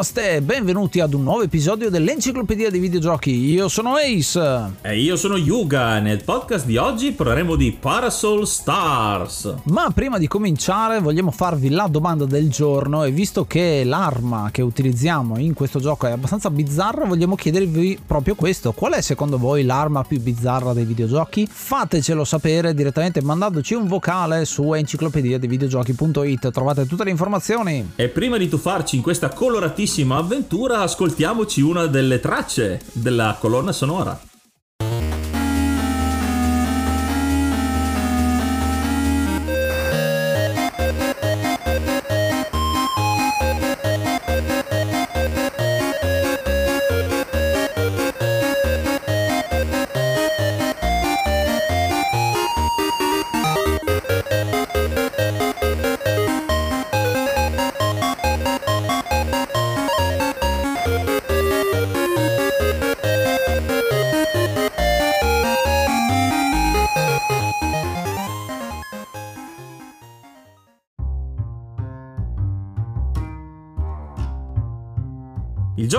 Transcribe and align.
Namaste, 0.00 0.40
benvenuti 0.40 0.98
ad 1.00 1.12
un 1.12 1.24
nuovo 1.24 1.42
episodio 1.42 1.90
dell'Enciclopedia 1.90 2.70
dei 2.70 2.80
Videogiochi. 2.80 3.32
Io 3.32 3.68
sono 3.68 3.96
Ace. 3.96 4.72
E 4.80 4.98
io 4.98 5.14
sono 5.16 5.36
Yuga. 5.36 5.98
Nel 5.98 6.24
podcast 6.24 6.64
di 6.64 6.78
oggi 6.78 7.12
parleremo 7.12 7.54
di 7.54 7.76
Parasol 7.78 8.46
Stars. 8.46 9.56
Ma 9.64 9.90
prima 9.90 10.16
di 10.16 10.26
cominciare 10.26 11.00
vogliamo 11.00 11.30
farvi 11.30 11.68
la 11.68 11.86
domanda 11.86 12.24
del 12.24 12.48
giorno 12.48 13.04
e 13.04 13.10
visto 13.10 13.44
che 13.44 13.82
l'arma 13.84 14.48
che 14.50 14.62
utilizziamo 14.62 15.38
in 15.38 15.52
questo 15.52 15.80
gioco 15.80 16.06
è 16.06 16.12
abbastanza 16.12 16.48
bizzarra, 16.48 17.04
vogliamo 17.04 17.34
chiedervi 17.34 17.98
proprio 18.06 18.34
questo. 18.36 18.72
Qual 18.72 18.94
è 18.94 19.02
secondo 19.02 19.36
voi 19.36 19.64
l'arma 19.64 20.02
più 20.02 20.18
bizzarra 20.18 20.72
dei 20.72 20.86
videogiochi? 20.86 21.46
Fatecelo 21.46 22.24
sapere 22.24 22.72
direttamente 22.72 23.20
mandandoci 23.20 23.74
un 23.74 23.86
vocale 23.86 24.46
su 24.46 24.72
enciclopedia 24.72 25.38
dei 25.38 25.48
videogiochi.it. 25.48 26.50
Trovate 26.50 26.86
tutte 26.86 27.04
le 27.04 27.10
informazioni. 27.10 27.92
E 27.96 28.08
prima 28.08 28.38
di 28.38 28.48
tuffarci 28.48 28.96
in 28.96 29.02
questa 29.02 29.28
coloratissima 29.28 29.88
avventura, 30.18 30.80
ascoltiamoci 30.80 31.60
una 31.60 31.86
delle 31.86 32.20
tracce 32.20 32.80
della 32.92 33.36
colonna 33.40 33.72
sonora. 33.72 34.29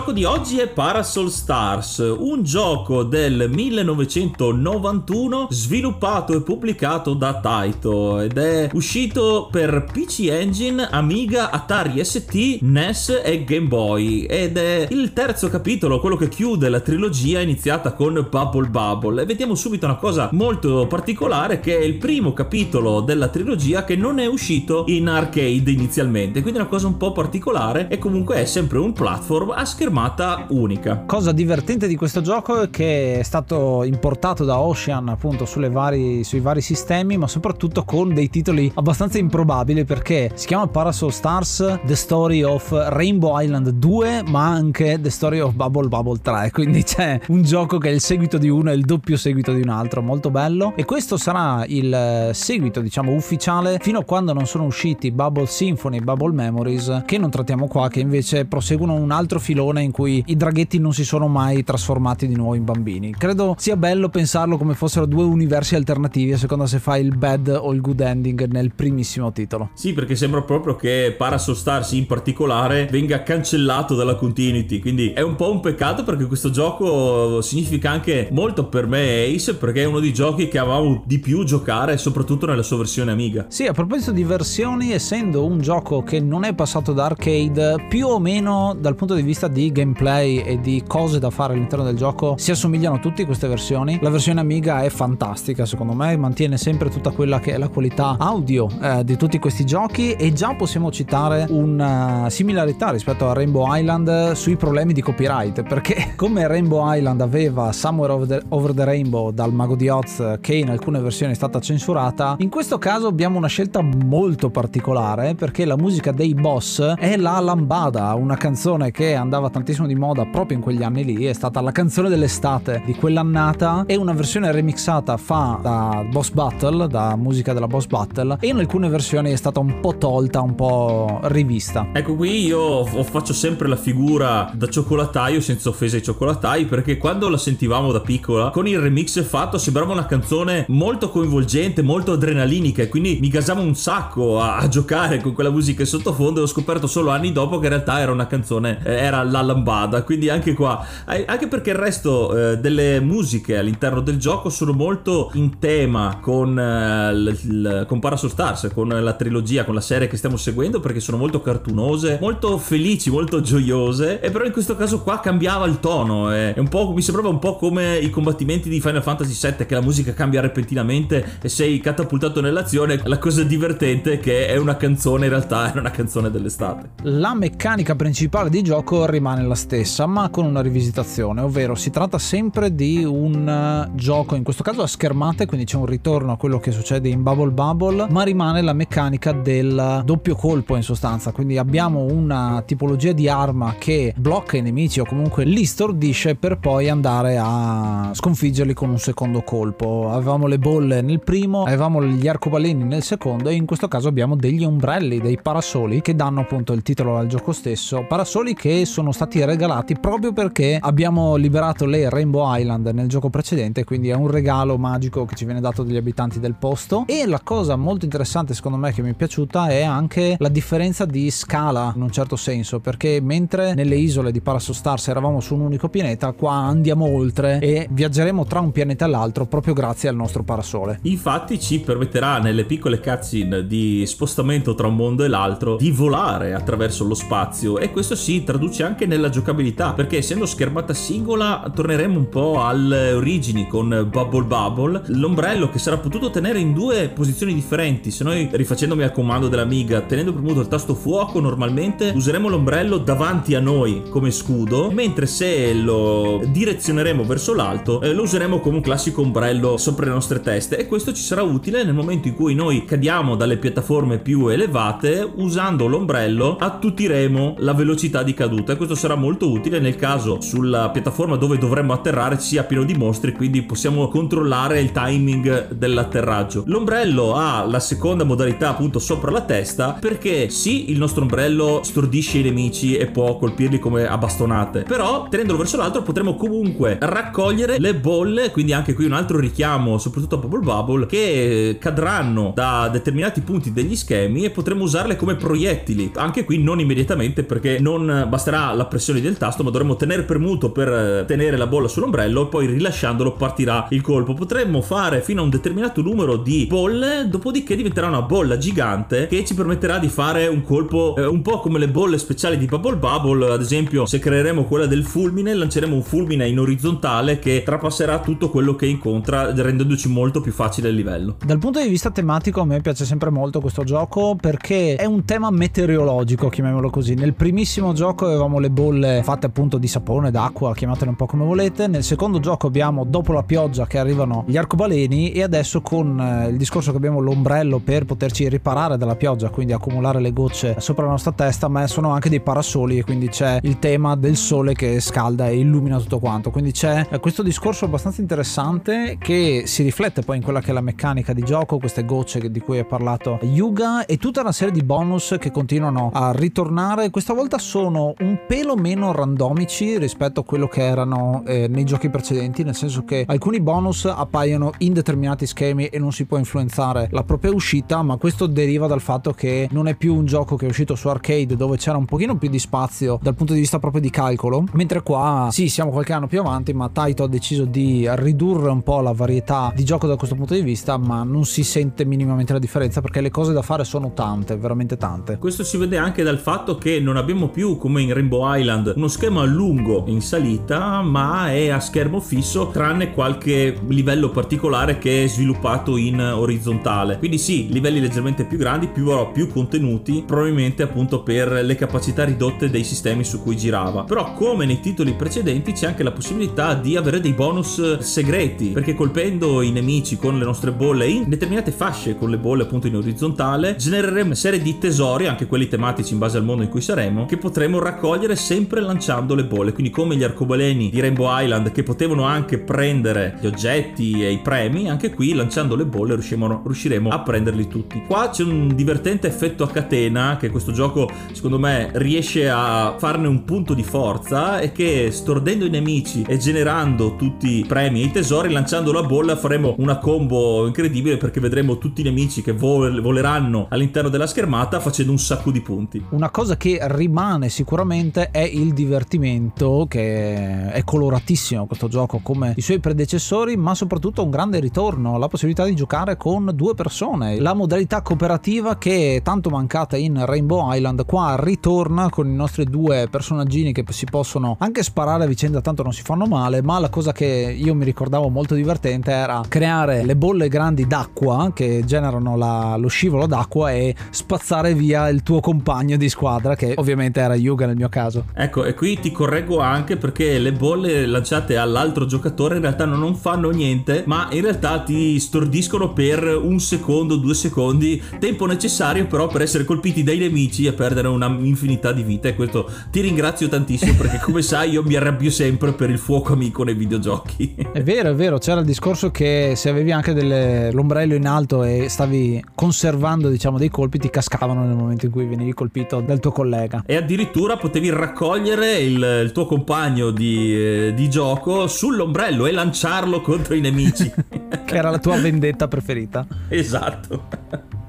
Gioco 0.02 0.14
di 0.14 0.24
oggi 0.24 0.58
è 0.58 0.68
Parasol 0.68 1.30
Stars, 1.30 2.00
un 2.00 2.42
gioco 2.42 3.04
del 3.04 3.52
1991 3.52 5.50
sviluppato 5.52 6.36
e 6.36 6.42
pubblicato 6.42 7.14
da 7.14 7.40
Taito 7.40 8.20
ed 8.20 8.36
è 8.36 8.72
uscito 8.74 9.48
per 9.52 9.84
PC 9.92 10.22
Engine, 10.32 10.90
Amiga, 10.90 11.52
Atari 11.52 12.04
ST, 12.04 12.62
NES 12.62 13.22
e 13.24 13.44
Game 13.44 13.68
Boy 13.68 14.24
ed 14.24 14.58
è 14.58 14.88
il 14.90 15.14
terzo 15.14 15.50
capitolo, 15.50 16.00
quello 16.00 16.16
che 16.16 16.30
chiude 16.30 16.70
la 16.70 16.80
trilogia 16.80 17.40
iniziata 17.40 17.94
con 17.94 18.26
Bubble 18.28 18.70
Bubble. 18.70 19.22
E 19.22 19.26
vediamo 19.26 19.54
subito 19.54 19.86
una 19.86 19.98
cosa 19.98 20.30
molto 20.32 20.88
particolare 20.88 21.60
che 21.60 21.78
è 21.78 21.84
il 21.84 21.98
primo 21.98 22.34
capitolo 22.34 23.02
della 23.02 23.28
trilogia 23.28 23.84
che 23.84 23.96
non 23.96 24.18
è 24.18 24.26
uscito 24.26 24.86
in 24.88 25.08
arcade 25.08 25.70
inizialmente, 25.70 26.42
quindi 26.42 26.60
una 26.60 26.70
cosa 26.70 26.88
un 26.88 26.98
po' 26.98 27.12
particolare 27.12 27.88
e 27.88 28.00
comunque 28.00 28.38
è 28.38 28.46
sempre 28.46 28.80
un 28.80 28.94
platform 28.94 29.52
a 29.52 29.64
schermata 29.92 30.46
unica. 30.50 31.04
Cosa 31.06 31.34
divertente 31.34 31.86
di 31.86 31.98
questo 31.98 32.22
gioco 32.22 32.62
è 32.62 32.70
che 32.70 33.20
è 33.20 33.24
stato 33.24 33.84
importato 33.84 34.46
da 34.46 34.60
Ocean 34.60 35.10
appunto 35.10 35.46
vari, 35.70 36.24
sui 36.24 36.40
vari 36.40 36.62
sistemi, 36.62 37.18
ma 37.18 37.28
soprattutto 37.28 37.84
con 37.84 38.14
dei 38.14 38.30
titoli 38.30 38.72
abbastanza 38.76 39.18
improbabili 39.18 39.84
perché 39.84 40.32
si 40.36 40.48
chiama 40.48 40.68
Parasol 40.68 41.12
Stars 41.12 41.80
The 41.84 41.96
Story 41.96 42.42
of 42.42 42.72
Rainbow 42.72 43.38
Island 43.38 43.70
2, 43.70 44.24
ma 44.28 44.48
anche 44.48 44.98
The 45.02 45.10
Story 45.10 45.42
of 45.42 45.56
Bubble 45.56 45.90
Bubble 45.90 46.20
3. 46.22 46.52
Quindi 46.54 46.84
c'è 46.84 47.20
un 47.28 47.44
gioco 47.44 47.78
che 47.78 47.90
è 47.90 47.92
il 47.92 48.00
seguito 48.00 48.38
di 48.38 48.48
uno 48.48 48.72
e 48.72 48.76
il 48.76 48.86
doppio 48.86 49.18
seguito 49.18 49.52
di 49.52 49.62
un 49.62 49.70
altro, 49.70 50.02
molto 50.02 50.32
bello. 50.32 50.74
E 50.78 50.86
questo 50.86 51.18
sarà 51.18 51.66
il 51.68 52.30
seguito, 52.32 52.80
diciamo, 52.80 53.12
ufficiale 53.12 53.78
fino 53.82 54.00
a 54.00 54.04
quando 54.06 54.32
non 54.32 54.46
sono 54.46 54.64
usciti 54.64 55.12
Bubble 55.12 55.48
Symphony 55.48 56.00
Bubble 56.00 56.32
Memories, 56.32 57.04
che 57.06 57.18
non 57.18 57.30
trattiamo 57.30 57.68
qua, 57.68 57.90
che 57.90 58.00
invece 58.00 58.46
proseguono 58.46 58.94
un 58.94 59.12
altro 59.12 59.40
filone 59.40 59.80
in 59.82 59.92
cui 59.92 60.24
i 60.28 60.36
draghetti 60.36 60.80
non 60.80 60.94
si 60.94 61.04
sono 61.04 61.28
mai 61.28 61.64
trasformati 61.64 62.28
di 62.28 62.36
nuovo 62.36 62.56
in 62.56 62.64
bambini. 62.64 63.14
Credo 63.18 63.56
sia 63.58 63.76
bello 63.76 64.10
pensarlo 64.10 64.58
come 64.58 64.74
fossero 64.74 65.06
due 65.06 65.24
universi 65.24 65.76
alternativi 65.76 66.34
a 66.34 66.38
seconda 66.38 66.68
se 66.68 66.80
fai 66.80 67.02
il 67.02 67.18
bad 67.18 67.48
o 67.60 67.74
il 67.74 67.82
good 67.82 68.00
ending 68.00 68.46
nel 68.46 68.74
primissimo 68.74 69.32
titolo. 69.32 69.72
Sì, 69.74 69.94
perché 69.94 70.16
sembra 70.16 70.42
proprio 70.42 70.76
che 70.76 71.16
Parasol 71.18 71.56
Stars 71.56 71.92
in 71.92 72.06
particolare 72.06 72.88
venga 72.90 73.24
cancellato 73.24 73.96
dalla 73.96 74.16
continuity, 74.16 74.80
quindi 74.80 75.12
è 75.12 75.22
un 75.22 75.36
po' 75.36 75.52
un 75.52 75.60
peccato 75.60 76.04
perché 76.04 76.26
questo 76.26 76.50
gioco 76.50 77.42
significa 77.42 77.90
anche 77.90 78.30
molto 78.32 78.68
per 78.68 78.88
me 78.88 79.26
Ace 79.26 79.56
perché 79.56 79.84
è 79.84 79.86
uno 79.86 80.00
dei 80.00 80.14
giochi 80.14 80.48
che 80.48 80.58
avevamo 80.58 81.04
di 81.06 81.20
più 81.20 81.44
giocare 81.44 81.98
soprattutto 81.98 82.46
nella 82.46 82.64
sua 82.64 82.78
versione 82.78 83.12
Amiga. 83.12 83.46
Sì, 83.50 83.66
a 83.66 83.74
proposito 83.74 84.12
di 84.12 84.24
versioni, 84.24 84.92
essendo 84.92 85.46
un 85.46 85.60
gioco 85.60 86.04
che 86.04 86.20
non 86.20 86.44
è 86.44 86.54
passato 86.54 86.94
da 86.94 87.06
arcade, 87.06 87.86
più 87.90 88.08
o 88.08 88.20
meno 88.20 88.76
dal 88.80 88.96
punto 88.96 89.14
di 89.16 89.22
vista 89.22 89.48
di 89.48 89.71
gameplay 89.72 90.38
e 90.38 90.60
di 90.60 90.84
cose 90.86 91.20
da 91.20 91.30
fare 91.30 91.54
all'interno 91.54 91.86
del 91.86 91.96
gioco 91.96 92.36
si 92.38 92.52
assomigliano 92.52 93.00
tutti 93.00 93.26
queste 93.26 93.48
versioni. 93.48 94.00
La 94.02 94.10
versione 94.10 94.40
Amiga 94.40 94.84
è 94.84 94.90
fantastica 94.90 95.66
secondo 95.66 95.94
me, 95.94 96.16
mantiene 96.18 96.58
sempre 96.58 96.90
tutta 96.90 97.12
quella 97.12 97.40
che 97.40 97.54
è 97.54 97.58
la 97.58 97.70
qualità 97.70 98.16
audio 98.20 98.68
eh, 98.82 99.04
di 99.04 99.16
tutti 99.16 99.40
questi 99.40 99.66
giochi 99.66 100.14
e 100.14 100.34
già 100.34 100.54
possiamo 100.56 100.92
citare 100.92 101.46
una 101.50 102.28
similarità 102.30 102.92
rispetto 102.92 103.30
a 103.30 103.34
Rainbow 103.34 103.74
Island 103.74 104.32
sui 104.34 104.58
problemi 104.58 104.94
di 104.94 105.02
copyright 105.02 105.64
perché 105.64 106.14
come 106.18 106.48
Rainbow 106.48 106.92
Island 106.94 107.22
aveva 107.22 107.72
Somewhere 107.72 108.14
Over 108.14 108.28
the, 108.28 108.46
Over 108.50 108.74
the 108.74 108.84
Rainbow 108.84 109.32
dal 109.32 109.54
Mago 109.54 109.76
di 109.76 109.88
Oz 109.88 110.38
che 110.42 110.56
in 110.56 110.70
alcune 110.70 111.00
versioni 111.00 111.32
è 111.32 111.36
stata 111.36 111.60
censurata, 111.60 112.36
in 112.40 112.50
questo 112.50 112.78
caso 112.78 113.08
abbiamo 113.08 113.38
una 113.38 113.48
scelta 113.48 113.82
molto 113.82 114.50
particolare 114.50 115.36
perché 115.36 115.66
la 115.66 115.78
musica 115.78 116.12
dei 116.12 116.34
boss 116.34 116.82
è 116.96 117.16
la 117.16 117.40
lambada, 117.40 118.14
una 118.16 118.36
canzone 118.36 118.92
che 118.92 119.16
andava 119.16 119.50
tantissimo 119.50 119.60
di 119.64 119.96
moda 119.96 120.26
proprio 120.26 120.58
in 120.58 120.64
quegli 120.64 120.84
anni 120.84 121.04
lì, 121.04 121.26
è 121.26 121.34
stata 121.34 121.62
la 121.62 121.72
canzone 121.72 122.10
dell'estate 122.10 122.82
di 122.86 122.94
quell'annata 122.94 123.84
e 123.86 123.96
una 123.96 124.14
versione 124.14 124.52
remixata 124.52 125.18
fa 125.18 125.60
da 125.62 126.06
Boss 126.10 126.32
Battle, 126.32 126.88
da 126.88 127.16
musica 127.16 127.54
della 127.54 127.68
Boss 127.68 127.86
Battle 127.86 128.38
e 128.40 128.48
in 128.48 128.58
alcune 128.58 128.90
versioni 128.90 129.32
è 129.32 129.36
stata 129.36 129.60
un 129.60 129.80
po' 129.80 129.96
tolta, 129.98 130.42
un 130.42 130.56
po' 130.56 131.20
rivista. 131.24 131.88
Ecco 131.94 132.16
qui 132.16 132.46
io 132.46 132.86
faccio 132.86 133.34
sempre 133.34 133.68
la 133.68 133.76
figura 133.76 134.52
da 134.54 134.68
cioccolataio 134.68 135.42
senza 135.42 135.70
offesa 135.70 135.96
ai 135.96 136.04
cioccolatai 136.04 136.66
perché 136.66 136.98
quando 136.98 137.30
la 137.30 137.38
sentivamo 137.38 137.92
da 137.92 138.02
piccola 138.02 138.50
con 138.50 138.68
il 138.68 138.80
remix 138.80 139.24
fatto 139.24 139.58
sembrava 139.58 139.94
una 139.94 140.06
canzone 140.06 140.66
molto 140.70 141.10
coinvolgente, 141.10 141.82
molto 141.82 142.14
adrenalinica 142.14 142.84
e 142.84 142.90
quindi 142.90 143.18
mi 143.22 143.30
gasavo 143.30 143.62
un 143.62 143.76
sacco 143.76 144.40
a, 144.40 144.58
a 144.58 144.68
giocare 144.68 145.22
con 145.22 145.34
quella 145.34 145.50
musica 145.50 145.82
in 145.82 145.88
sottofondo 145.88 146.40
e 146.40 146.44
ho 146.44 146.48
scoperto 146.48 146.88
solo 146.88 147.12
anni 147.12 147.32
dopo 147.32 147.60
che 147.60 147.66
in 147.66 147.72
realtà 147.72 148.00
era 148.00 148.12
una 148.12 148.28
canzone, 148.28 148.80
eh, 148.84 148.94
era 148.94 149.24
la 149.24 149.42
lambada, 149.52 150.04
quindi 150.04 150.30
anche 150.30 150.54
qua, 150.54 150.86
anche 151.06 151.48
perché 151.48 151.72
il 151.72 151.76
resto 151.76 152.52
eh, 152.52 152.58
delle 152.58 153.00
musiche 153.00 153.58
all'interno 153.58 154.02
del 154.02 154.18
gioco 154.18 154.50
sono 154.50 154.74
molto 154.74 155.32
in 155.34 155.60
tema 155.60 156.20
con, 156.22 156.58
eh, 156.58 157.14
l, 157.14 157.38
l, 157.48 157.86
con 157.88 158.00
Parasol 158.00 158.30
Stars, 158.30 158.70
con 158.74 158.88
la 158.88 159.14
trilogia, 159.14 159.64
con 159.66 159.76
la 159.76 159.82
serie 159.82 160.08
che 160.08 160.18
stiamo 160.18 160.38
seguendo, 160.38 160.80
perché 160.80 161.00
sono 161.00 161.18
molto 161.18 161.42
cartunose, 161.42 162.18
molto 162.22 162.58
felici, 162.58 163.10
molto 163.10 163.42
gioiose, 163.42 164.20
e 164.20 164.32
però 164.32 164.46
in 164.46 164.52
questo 164.52 164.76
caso 164.76 165.02
qua 165.02 165.20
cambiava 165.20 165.66
il 165.66 165.80
tono, 165.80 166.30
po', 166.70 166.92
mi 166.94 167.02
sembrava 167.02 167.30
un 167.30 167.40
po' 167.40 167.56
come 167.56 167.98
i 167.98 168.10
combattimenti 168.10 168.70
di 168.70 168.80
Final 168.80 169.04
Fantasy 169.04 169.36
VII, 169.40 169.66
che 169.66 169.74
la 169.74 169.82
musica 169.82 170.14
cambia 170.14 170.42
repentinamente 170.42 171.38
e 171.42 171.50
sei 171.50 171.80
catapultato 171.80 172.42
nell'azione, 172.42 173.00
la 173.04 173.18
cosa 173.18 173.44
divertente 173.44 174.14
è 174.14 174.20
che 174.20 174.48
è 174.48 174.58
una 174.58 174.78
canzone, 174.78 175.26
in 175.26 175.32
realtà 175.32 175.72
è 175.74 175.78
una 175.78 175.92
canzone 175.92 176.32
dell'estate. 176.32 176.92
La 177.04 177.34
meccanica 177.34 177.96
principale 177.96 178.50
di 178.50 178.62
gioco 178.62 179.06
rimane 179.06 179.41
la 179.48 179.56
stessa, 179.56 180.06
ma 180.06 180.30
con 180.30 180.46
una 180.46 180.62
rivisitazione, 180.62 181.42
ovvero 181.42 181.76
si 181.76 181.90
tratta 181.90 182.18
sempre 182.18 182.74
di 182.74 183.04
un 183.04 183.88
uh, 183.92 183.96
gioco, 183.96 184.36
in 184.36 184.44
questo 184.44 184.64
caso 184.64 184.82
a 184.82 184.88
schermate, 184.88 185.46
quindi 185.46 185.66
c'è 185.66 185.76
un 185.76 185.86
ritorno 185.86 186.32
a 186.32 186.38
quello 186.38 186.60
che 186.60 186.72
succede 186.72 187.10
in 187.10 187.22
Bubble 187.22 187.52
Bubble, 187.52 188.08
ma 188.10 188.24
rimane 188.24 188.62
la 188.62 188.74
meccanica 188.74 189.34
del 189.34 190.02
doppio 190.06 190.36
colpo 190.36 190.76
in 190.76 190.82
sostanza, 190.82 191.32
quindi 191.32 191.58
abbiamo 191.58 192.06
una 192.06 192.64
tipologia 192.66 193.12
di 193.12 193.28
arma 193.28 193.76
che 193.78 194.14
blocca 194.18 194.58
i 194.58 194.62
nemici 194.62 195.00
o 195.00 195.06
comunque 195.06 195.44
li 195.44 195.66
stordisce 195.66 196.36
per 196.36 196.58
poi 196.58 196.90
andare 196.90 197.38
a 197.38 198.12
sconfiggerli 198.14 198.74
con 198.74 198.90
un 198.90 199.00
secondo 199.00 199.44
colpo. 199.44 200.10
Avevamo 200.10 200.48
le 200.48 200.58
bolle 200.58 201.02
nel 201.02 201.20
primo, 201.20 201.64
avevamo 201.64 202.04
gli 202.04 202.28
arcobaleni 202.28 202.86
nel 202.86 203.04
secondo 203.04 203.50
e 203.50 203.56
in 203.56 203.66
questo 203.66 203.88
caso 203.88 204.08
abbiamo 204.08 204.36
degli 204.36 204.64
ombrelli, 204.64 205.20
dei 205.20 205.40
parasoli 205.40 206.02
che 206.02 206.16
danno 206.16 206.40
appunto 206.40 206.74
il 206.74 206.82
titolo 206.82 207.18
al 207.18 207.28
gioco 207.28 207.52
stesso, 207.52 208.06
parasoli 208.08 208.56
che 208.56 208.86
sono 208.86 209.02
sono 209.02 209.12
stati 209.32 209.46
regalati 209.46 209.98
proprio 209.98 210.34
perché 210.34 210.78
abbiamo 210.82 211.36
liberato 211.36 211.86
le 211.86 212.10
Rainbow 212.10 212.54
Island 212.54 212.88
nel 212.88 213.08
gioco 213.08 213.30
precedente, 213.30 213.86
quindi 213.86 214.10
è 214.10 214.14
un 214.14 214.30
regalo 214.30 214.78
magico 214.78 215.24
che 215.24 215.36
ci 215.36 215.46
viene 215.46 215.62
dato 215.62 215.84
dagli 215.84 215.96
abitanti 215.96 216.42
del 216.42 216.56
posto. 216.56 217.06
E 217.08 217.26
la 217.26 217.40
cosa 217.42 217.78
molto 217.78 218.04
interessante 218.04 218.54
secondo 218.54 218.78
me 218.78 218.92
che 218.92 219.02
mi 219.02 219.12
è 219.12 219.14
piaciuta 219.14 219.70
è 219.70 219.84
anche 219.84 220.36
la 220.38 220.50
differenza 220.50 221.06
di 221.06 221.32
scala 221.32 221.94
in 221.96 222.02
un 222.02 222.12
certo 222.12 222.36
senso, 222.36 222.82
perché 222.82 223.22
mentre 223.22 223.74
nelle 223.74 223.96
isole 223.96 224.34
di 224.34 224.42
Paraso 224.42 224.74
Stars 224.74 225.08
eravamo 225.08 225.40
su 225.40 225.56
un 225.56 225.62
unico 225.62 225.88
pianeta, 225.88 226.34
qua 226.34 226.54
andiamo 226.54 227.06
oltre 227.06 227.60
e 227.60 227.88
viaggeremo 227.90 228.46
tra 228.46 228.60
un 228.60 228.72
pianeta 228.72 229.06
e 229.06 229.10
l'altro 229.10 229.46
proprio 229.46 229.74
grazie 229.74 230.10
al 230.10 230.16
nostro 230.16 230.44
parasole. 230.44 231.00
Infatti 231.04 231.58
ci 231.58 231.80
permetterà 231.80 232.40
nelle 232.40 232.66
piccole 232.66 233.00
cutscene 233.00 233.66
di 233.66 234.04
spostamento 234.06 234.76
tra 234.76 234.88
un 234.88 234.96
mondo 234.96 235.24
e 235.24 235.30
l'altro 235.30 235.78
di 235.78 235.92
volare 235.92 236.54
attraverso 236.54 237.06
lo 237.06 237.16
spazio 237.16 237.78
e 237.78 237.92
questo 237.92 238.16
si 238.16 238.44
traduce 238.44 238.84
anche 238.84 239.06
nella 239.12 239.30
giocabilità 239.30 239.92
perché 239.92 240.18
essendo 240.18 240.46
schermata 240.46 240.94
singola 240.94 241.70
torneremo 241.74 242.18
un 242.18 242.30
po' 242.30 242.64
alle 242.64 243.12
origini 243.12 243.68
con 243.68 244.08
Bubble 244.10 244.44
Bubble, 244.44 245.02
l'ombrello 245.08 245.70
che 245.70 245.80
sarà 245.80 245.98
potuto 245.98 246.32
tenere 246.32 246.60
in 246.60 246.74
due 246.74 247.10
posizioni 247.10 247.54
differenti. 247.54 248.10
Se 248.10 248.24
noi 248.24 248.48
rifacendomi 248.50 249.04
al 249.04 249.12
comando 249.12 249.50
dell'Amiga 249.50 250.00
tenendo 250.02 250.32
premuto 250.32 250.62
il 250.62 250.70
tasto 250.70 250.96
fuoco 250.96 251.42
normalmente 251.42 252.14
useremo 252.16 252.48
l'ombrello 252.48 252.98
davanti 252.98 253.54
a 253.54 253.60
noi 253.60 254.04
come 254.10 254.32
scudo, 254.32 254.90
mentre 254.92 255.26
se 255.26 255.74
lo 255.74 256.42
direzioneremo 256.46 257.26
verso 257.26 257.54
l'alto 257.54 258.00
eh, 258.02 258.14
lo 258.14 258.24
useremo 258.24 258.60
come 258.62 258.78
un 258.78 258.82
classico 258.82 259.22
ombrello 259.22 259.76
sopra 259.76 260.06
le 260.06 260.12
nostre 260.12 260.40
teste 260.40 260.78
e 260.78 260.88
questo 260.88 261.12
ci 261.12 261.22
sarà 261.22 261.42
utile 261.42 261.84
nel 261.84 261.94
momento 261.94 262.30
in 262.30 262.34
cui 262.34 262.56
noi 262.56 262.86
cadiamo 262.86 263.36
dalle 263.36 263.58
piattaforme 263.58 264.20
più 264.20 264.48
elevate 264.48 265.30
usando 265.36 265.88
l'ombrello 265.88 266.56
attutiremo 266.58 267.56
la 267.58 267.74
velocità 267.74 268.24
di 268.24 268.34
caduta 268.34 268.74
e 268.74 268.78
questo 268.78 268.96
sarà 269.02 269.16
molto 269.16 269.50
utile 269.50 269.80
nel 269.80 269.96
caso 269.96 270.42
sulla 270.42 270.92
piattaforma 270.92 271.36
dove 271.36 271.58
dovremmo 271.58 271.92
atterrare 271.92 272.40
sia 272.40 272.64
pieno 272.64 272.84
di 272.84 272.94
mostri 272.94 273.32
quindi 273.32 273.64
possiamo 273.64 274.08
controllare 274.10 274.80
il 274.80 274.92
timing 274.92 275.70
dell'atterraggio. 275.70 276.62
L'ombrello 276.68 277.34
ha 277.34 277.66
la 277.66 277.80
seconda 277.80 278.24
modalità 278.24 278.70
appunto 278.70 279.00
sopra 279.00 279.32
la 279.32 279.42
testa 279.42 279.98
perché 280.00 280.50
sì 280.50 280.92
il 280.92 281.00
nostro 281.00 281.24
ombrello 281.24 281.82
stordisce 281.84 282.38
i 282.38 282.44
nemici 282.44 282.96
e 282.96 283.08
può 283.08 283.38
colpirli 283.38 283.80
come 283.80 284.06
a 284.06 284.20
bastonate 284.20 284.84
però 284.84 285.28
tenendolo 285.30 285.58
verso 285.58 285.78
l'altro 285.78 286.04
potremo 286.04 286.36
comunque 286.36 287.00
raccogliere 287.02 287.80
le 287.80 287.96
bolle 287.96 288.52
quindi 288.52 288.72
anche 288.72 288.94
qui 288.94 289.06
un 289.06 289.14
altro 289.14 289.40
richiamo 289.40 289.98
soprattutto 289.98 290.36
a 290.36 290.38
Bubble 290.38 290.60
Bubble 290.60 291.06
che 291.08 291.78
cadranno 291.80 292.52
da 292.54 292.88
determinati 292.88 293.42
punti 293.42 293.74
degli 293.74 293.96
schemi 293.96 294.44
e 294.44 294.52
potremo 294.52 294.84
usarle 294.84 295.16
come 295.16 295.36
proiettili. 295.36 296.12
Anche 296.16 296.44
qui 296.44 296.62
non 296.62 296.80
immediatamente 296.80 297.44
perché 297.44 297.80
non 297.80 298.26
basterà 298.28 298.74
la 298.74 298.86
pressione 298.92 299.22
del 299.22 299.38
tasto 299.38 299.64
ma 299.64 299.70
dovremo 299.70 299.96
tenere 299.96 300.24
premuto 300.24 300.70
per 300.70 301.24
tenere 301.26 301.56
la 301.56 301.66
bolla 301.66 301.88
sull'ombrello 301.88 302.44
e 302.44 302.48
poi 302.48 302.66
rilasciandolo 302.68 303.32
partirà 303.32 303.88
il 303.92 304.02
colpo. 304.02 304.34
Potremmo 304.34 304.82
fare 304.82 305.22
fino 305.22 305.40
a 305.40 305.46
un 305.46 305.50
determinato 305.50 306.02
numero 306.02 306.36
di 306.36 306.66
bolle 306.68 307.28
dopodiché 307.30 307.78
diventerà 307.78 308.08
una 308.08 308.22
bolla 308.22 308.58
gigante 308.58 309.28
che 309.28 309.46
ci 309.46 309.56
permetterà 309.56 309.98
di 309.98 310.10
fare 310.10 310.48
un 310.48 310.62
colpo 310.62 311.16
eh, 311.16 311.26
un 311.26 311.42
po' 311.42 311.62
come 311.62 311.80
le 311.80 311.88
bolle 311.88 312.18
speciali 312.18 312.58
di 312.58 312.66
Bubble 312.66 312.98
Bubble. 312.98 313.54
Ad 313.54 313.62
esempio 313.62 314.06
se 314.06 314.20
creeremo 314.20 314.66
quella 314.66 314.88
del 314.88 315.06
fulmine 315.06 315.54
lanceremo 315.54 315.96
un 315.96 316.04
fulmine 316.04 316.48
in 316.50 316.60
orizzontale 316.60 317.40
che 317.40 317.64
trapasserà 317.64 318.20
tutto 318.20 318.50
quello 318.50 318.76
che 318.76 318.88
incontra 318.88 319.54
rendendoci 319.54 320.10
molto 320.10 320.42
più 320.42 320.52
facile 320.52 320.90
il 320.90 320.96
livello. 320.96 321.38
Dal 321.46 321.60
punto 321.60 321.82
di 321.82 321.88
vista 321.88 322.12
tematico 322.12 322.60
a 322.60 322.66
me 322.66 322.82
piace 322.82 323.06
sempre 323.06 323.30
molto 323.30 323.62
questo 323.62 323.86
gioco 323.86 324.36
perché 324.36 324.96
è 324.96 325.06
un 325.06 325.24
tema 325.24 325.50
meteorologico 325.50 326.50
chiamiamolo 326.50 326.90
così. 326.90 327.14
Nel 327.14 327.34
primissimo 327.34 327.94
gioco 327.94 328.26
avevamo 328.26 328.60
le 328.60 328.70
bolle 328.70 328.81
fatte 329.24 329.46
appunto 329.46 329.78
di 329.78 329.88
sapone 329.88 330.32
d'acqua 330.32 330.74
chiamatele 330.74 331.10
un 331.10 331.16
po' 331.16 331.26
come 331.26 331.46
volete. 331.46 331.88
Nel 331.88 332.04
secondo 332.04 332.40
gioco 332.40 332.68
abbiamo 332.68 333.04
dopo 333.06 333.34
la 333.34 333.44
pioggia 333.44 333.86
che 333.86 333.98
arrivano 333.98 334.44
gli 334.48 334.58
arcobaleni 334.58 335.32
e 335.32 335.44
adesso 335.44 335.82
con 335.82 336.20
eh, 336.20 336.50
il 336.50 336.58
discorso 336.58 336.92
che 336.92 336.98
abbiamo 336.98 337.20
l'ombrello 337.20 337.80
per 337.80 338.06
poterci 338.06 338.48
riparare 338.50 338.98
dalla 338.98 339.16
pioggia 339.16 339.50
quindi 339.50 339.74
accumulare 339.74 340.20
le 340.20 340.34
gocce 340.34 340.76
sopra 340.80 341.06
la 341.06 341.12
nostra 341.12 341.32
testa 341.32 341.68
ma 341.68 341.86
sono 341.88 342.12
anche 342.12 342.30
dei 342.30 342.42
parasoli 342.42 342.98
e 342.98 343.04
quindi 343.04 343.30
c'è 343.30 343.60
il 343.64 343.80
tema 343.80 344.16
del 344.16 344.36
sole 344.36 344.74
che 344.74 345.00
scalda 345.00 345.48
e 345.48 345.60
illumina 345.60 346.00
tutto 346.00 346.20
quanto. 346.20 346.52
Quindi 346.52 346.72
c'è 346.72 347.08
eh, 347.10 347.20
questo 347.20 347.44
discorso 347.44 347.86
abbastanza 347.86 348.22
interessante 348.22 349.18
che 349.20 349.64
si 349.66 349.84
riflette 349.84 350.22
poi 350.22 350.38
in 350.38 350.44
quella 350.44 350.62
che 350.62 350.72
è 350.72 350.74
la 350.74 350.82
meccanica 350.82 351.34
di 351.34 351.44
gioco 351.44 351.78
queste 351.78 352.06
gocce 352.06 352.50
di 352.50 352.60
cui 352.60 352.80
ha 352.80 352.86
parlato 352.86 353.40
Yuga 353.42 354.06
e 354.06 354.18
tutta 354.18 354.42
una 354.42 354.52
serie 354.52 354.74
di 354.74 354.84
bonus 354.84 355.36
che 355.40 355.52
continuano 355.52 356.10
a 356.14 356.32
ritornare. 356.32 357.10
Questa 357.10 357.34
volta 357.34 357.58
sono 357.58 358.14
un 358.20 358.40
pelo 358.48 358.71
meno 358.76 359.12
randomici 359.12 359.98
rispetto 359.98 360.42
a 360.42 360.44
quello 360.44 360.68
che 360.68 360.82
erano 360.82 361.44
eh, 361.46 361.68
nei 361.68 361.84
giochi 361.84 362.10
precedenti 362.10 362.64
nel 362.64 362.76
senso 362.76 363.04
che 363.04 363.26
alcuni 363.28 363.60
bonus 363.60 364.06
appaiono 364.06 364.72
in 364.80 364.94
determinati 364.94 365.46
schemi 365.46 365.88
e 365.88 366.00
non 366.00 366.12
si 366.12 366.26
può 366.26 366.38
influenzare 366.38 367.10
la 367.12 367.24
propria 367.24 367.52
uscita 367.52 368.02
ma 368.02 368.18
questo 368.18 368.48
deriva 368.48 368.88
dal 368.88 369.02
fatto 369.02 369.34
che 369.34 369.68
non 369.72 369.88
è 369.88 369.96
più 369.96 370.16
un 370.16 370.26
gioco 370.26 370.56
che 370.56 370.66
è 370.66 370.70
uscito 370.70 370.96
su 370.96 371.08
arcade 371.08 371.56
dove 371.56 371.78
c'era 371.78 371.98
un 371.98 372.06
pochino 372.06 372.38
più 372.38 372.50
di 372.50 372.60
spazio 372.60 373.20
dal 373.22 373.36
punto 373.36 373.54
di 373.54 373.60
vista 373.60 373.80
proprio 373.80 374.02
di 374.02 374.10
calcolo 374.10 374.64
mentre 374.74 375.02
qua 375.02 375.50
sì 375.52 375.68
siamo 375.68 375.92
qualche 375.92 376.14
anno 376.14 376.28
più 376.28 376.40
avanti 376.40 376.74
ma 376.74 376.90
Taito 376.90 377.24
ha 377.24 377.28
deciso 377.28 377.66
di 377.66 378.08
ridurre 378.10 378.70
un 378.70 378.82
po' 378.82 379.02
la 379.02 379.12
varietà 379.12 379.72
di 379.76 379.84
gioco 379.84 380.08
da 380.08 380.16
questo 380.16 380.36
punto 380.36 380.54
di 380.54 380.62
vista 380.62 380.98
ma 380.98 381.24
non 381.24 381.46
si 381.46 381.64
sente 381.64 382.06
minimamente 382.06 382.54
la 382.54 382.60
differenza 382.60 383.02
perché 383.02 383.22
le 383.22 383.30
cose 383.30 383.54
da 383.54 383.62
fare 383.62 383.84
sono 383.84 384.14
tante 384.14 384.60
veramente 384.62 384.98
tante. 384.98 385.38
Questo 385.38 385.64
si 385.64 385.78
vede 385.78 385.98
anche 385.98 386.24
dal 386.24 386.38
fatto 386.38 386.78
che 386.78 387.00
non 387.00 387.18
abbiamo 387.18 387.50
più 387.50 387.78
come 387.78 388.02
in 388.02 388.14
Rainbow 388.14 388.44
Island. 388.62 388.94
Uno 388.96 389.08
schema 389.08 389.44
lungo 389.44 390.04
in 390.08 390.22
salita 390.22 391.02
ma 391.02 391.52
è 391.52 391.70
a 391.70 391.80
schermo 391.80 392.20
fisso 392.20 392.70
tranne 392.70 393.14
qualche 393.14 393.78
livello 393.88 394.30
particolare 394.30 394.98
che 394.98 395.24
è 395.24 395.28
sviluppato 395.28 395.98
in 395.98 396.20
orizzontale. 396.20 397.18
Quindi 397.18 397.38
sì 397.38 397.68
livelli 397.72 398.00
leggermente 398.00 398.46
più 398.46 398.58
grandi 398.58 398.88
più, 398.88 399.12
più 399.34 399.50
contenuti 399.50 400.24
probabilmente 400.26 400.84
appunto 400.84 401.24
per 401.24 401.52
le 401.52 401.76
capacità 401.76 402.24
ridotte 402.24 402.70
dei 402.70 402.84
sistemi 402.84 403.24
su 403.24 403.42
cui 403.42 403.58
girava. 403.58 404.04
Però 404.04 404.34
come 404.34 404.66
nei 404.66 404.80
titoli 404.80 405.14
precedenti 405.14 405.74
c'è 405.74 405.88
anche 405.88 406.04
la 406.04 406.12
possibilità 406.12 406.74
di 406.76 406.96
avere 406.96 407.20
dei 407.20 407.34
bonus 407.34 408.00
segreti 408.00 408.68
perché 408.68 408.94
colpendo 408.94 409.62
i 409.62 409.72
nemici 409.72 410.18
con 410.18 410.38
le 410.38 410.46
nostre 410.46 410.72
bolle 410.72 411.08
in 411.08 411.28
determinate 411.28 411.72
fasce 411.72 412.16
con 412.16 412.30
le 412.30 412.38
bolle 412.38 412.64
appunto 412.64 412.88
in 412.88 412.96
orizzontale 412.96 413.76
genereremo 413.76 414.28
una 414.28 414.36
serie 414.36 414.62
di 414.62 414.78
tesori 414.78 415.28
anche 415.28 415.48
quelli 415.48 415.68
tematici 415.68 416.14
in 416.14 416.20
base 416.20 416.38
al 416.38 416.44
mondo 416.44 416.64
in 416.64 416.70
cui 416.70 416.82
saremo 416.82 417.26
che 417.26 417.38
potremo 417.38 417.80
raccogliere 417.80 418.36
sempre 418.52 418.82
lanciando 418.82 419.34
le 419.34 419.46
bolle 419.46 419.72
quindi 419.72 419.94
come 419.94 420.18
gli 420.18 420.24
arcobaleni 420.24 420.90
di 420.90 421.00
Rainbow 421.00 421.30
Island 421.40 421.72
che 421.72 421.84
potevano 421.84 422.26
anche 422.26 422.58
prendere 422.58 423.38
gli 423.40 423.46
oggetti 423.46 424.26
e 424.26 424.30
i 424.30 424.40
premi 424.40 424.90
anche 424.90 425.14
qui 425.14 425.32
lanciando 425.34 425.78
le 425.78 425.86
bolle 425.86 426.16
riusciremo, 426.16 427.10
a 427.12 427.22
prenderli 427.22 427.70
tutti. 427.70 428.04
Qua 428.06 428.30
c'è 428.30 428.44
un 428.44 428.76
divertente 428.76 429.28
effetto 429.28 429.64
a 429.64 429.70
catena 429.70 430.36
che 430.36 430.50
questo 430.50 430.74
gioco 430.74 431.10
secondo 431.32 431.60
me 431.60 431.92
riesce 431.94 432.50
a 432.50 432.96
farne 432.98 433.30
un 433.30 433.46
punto 433.46 433.74
di 433.74 433.84
forza 433.84 434.60
e 434.60 434.74
che 434.74 435.12
stordendo 435.12 435.64
i 435.64 435.70
nemici 435.70 436.26
e 436.28 436.38
generando 436.38 437.16
tutti 437.16 437.60
i 437.60 437.66
premi 437.66 438.02
e 438.02 438.08
i 438.08 438.12
tesori 438.12 438.52
lanciando 438.52 438.92
la 438.92 439.04
bolla 439.04 439.38
faremo 439.38 439.76
una 439.78 439.98
combo 439.98 440.68
incredibile 440.68 441.16
perché 441.16 441.40
vedremo 441.40 441.78
tutti 441.78 442.02
i 442.02 442.04
nemici 442.04 442.42
che 442.42 442.52
vol- 442.52 443.00
voleranno 443.00 443.68
all'interno 443.70 444.10
della 444.10 444.28
schermata 444.28 444.82
facendo 444.82 445.14
un 445.14 445.20
sacco 445.20 445.52
di 445.52 445.62
punti. 445.62 446.04
Una 446.10 446.30
cosa 446.30 446.58
che 446.58 446.80
rimane 446.82 447.48
sicuramente 447.48 448.30
è 448.32 448.41
il 448.44 448.74
divertimento 448.74 449.86
che 449.88 450.72
è 450.72 450.84
coloratissimo 450.84 451.66
questo 451.66 451.88
gioco 451.88 452.20
come 452.22 452.54
i 452.56 452.62
suoi 452.62 452.80
predecessori 452.80 453.58
ma 453.58 453.76
soprattutto 453.76 454.24
un 454.24 454.30
grande 454.30 454.60
ritorno 454.60 455.18
la 455.18 455.28
possibilità 455.28 455.66
di 455.66 455.76
giocare 455.76 456.18
con 456.18 456.52
due 456.54 456.74
persone. 456.74 457.40
La 457.40 457.54
modalità 457.54 458.02
cooperativa 458.02 458.78
che 458.78 459.16
è 459.16 459.22
tanto 459.22 459.50
mancata 459.50 459.98
in 459.98 460.26
Rainbow 460.26 460.72
Island 460.72 461.06
qua 461.06 461.36
ritorna 461.40 462.10
con 462.10 462.28
i 462.28 462.36
nostri 462.36 462.66
due 462.66 463.08
personaggini 463.10 463.72
che 463.72 463.84
si 463.90 464.06
possono 464.06 464.56
anche 464.60 464.84
sparare 464.84 465.24
a 465.24 465.28
vicenda 465.28 465.62
tanto 465.62 465.84
non 465.84 465.94
si 465.94 466.02
fanno 466.02 466.26
male 466.26 466.62
ma 466.62 466.80
la 466.80 466.90
cosa 466.90 467.12
che 467.12 467.26
io 467.26 467.76
mi 467.76 467.86
ricordavo 467.86 468.30
molto 468.30 468.56
divertente 468.56 469.12
era 469.12 469.42
creare 469.48 470.04
le 470.04 470.16
bolle 470.16 470.48
grandi 470.48 470.88
d'acqua 470.88 471.52
che 471.54 471.84
generano 471.86 472.38
la, 472.38 472.76
lo 472.78 472.88
scivolo 472.88 473.26
d'acqua 473.28 473.72
e 473.72 473.96
spazzare 474.10 474.74
via 474.74 475.10
il 475.10 475.24
tuo 475.24 475.40
compagno 475.40 475.98
di 475.98 476.10
squadra 476.10 476.56
che 476.56 476.74
ovviamente 476.78 477.20
era 477.20 477.36
Yuga 477.36 477.66
nel 477.66 477.76
mio 477.76 477.90
caso 477.90 478.26
ecco 478.34 478.64
e 478.66 478.74
qui 478.74 479.00
ti 479.00 479.12
correggo 479.12 479.60
anche 479.60 479.98
perché 479.98 480.40
le 480.40 480.52
bolle 480.52 481.06
lanciate 481.06 481.58
all'altro 481.58 482.06
giocatore 482.06 482.56
in 482.56 482.62
realtà 482.62 482.86
non 482.86 483.16
fanno 483.16 483.50
niente 483.50 484.04
ma 484.06 484.28
in 484.32 484.42
realtà 484.42 484.80
ti 484.80 485.20
stordiscono 485.20 485.94
per 485.94 486.24
un 486.24 486.60
secondo 486.60 487.16
due 487.16 487.34
secondi 487.34 488.02
tempo 488.20 488.46
necessario 488.46 489.06
però 489.08 489.28
per 489.28 489.42
essere 489.42 489.64
colpiti 489.64 490.04
dai 490.04 490.18
nemici 490.18 490.66
e 490.66 490.74
perdere 490.74 491.08
una 491.08 491.28
infinità 491.40 491.92
di 491.92 492.04
vite. 492.04 492.30
E 492.30 492.36
questo 492.36 492.70
ti 492.90 493.02
ringrazio 493.02 493.48
tantissimo 493.48 493.94
perché 493.94 494.20
come 494.20 494.42
sai 494.44 494.72
io 494.72 494.84
mi 494.84 494.96
arrabbio 494.96 495.30
sempre 495.30 495.74
per 495.74 495.90
il 495.90 495.98
fuoco 495.98 496.34
amico 496.34 496.64
nei 496.64 496.74
videogiochi. 496.74 497.56
È 497.72 497.84
vero 497.84 498.10
è 498.10 498.16
vero 498.16 498.38
c'era 498.38 498.60
il 498.60 498.66
discorso 498.66 499.12
che 499.12 499.54
se 499.56 499.70
avevi 499.70 499.92
anche 499.92 500.14
delle, 500.14 500.72
l'ombrello 500.72 501.16
in 501.16 501.28
alto 501.28 501.64
e 501.64 501.88
stavi 501.90 502.44
conservando 502.56 503.30
diciamo 503.30 503.58
dei 503.58 503.70
colpi 503.70 503.98
ti 504.00 504.10
cascavano 504.10 504.66
nel 504.66 504.76
momento 504.76 505.06
in 505.06 505.12
cui 505.12 505.26
venivi 505.26 505.54
colpito 505.54 506.02
dal 506.02 506.20
tuo 506.20 506.32
collega. 506.32 506.84
E 506.86 506.96
addirittura 506.96 507.58
potevi 507.58 507.90
raccogliere 508.12 508.78
il, 508.80 509.22
il 509.24 509.32
tuo 509.32 509.46
compagno 509.46 510.12
di, 510.12 510.54
eh, 510.54 510.94
di 510.94 511.10
gioco 511.10 511.68
sull'ombrello 511.68 512.46
e 512.46 512.52
lanciarlo 512.52 513.22
contro 513.22 513.56
i 513.56 513.62
nemici. 513.62 514.12
che 514.66 514.76
era 514.76 514.90
la 514.90 515.00
tua 515.00 515.18
vendetta 515.18 515.68
preferita. 515.68 516.28
Esatto. 516.50 517.80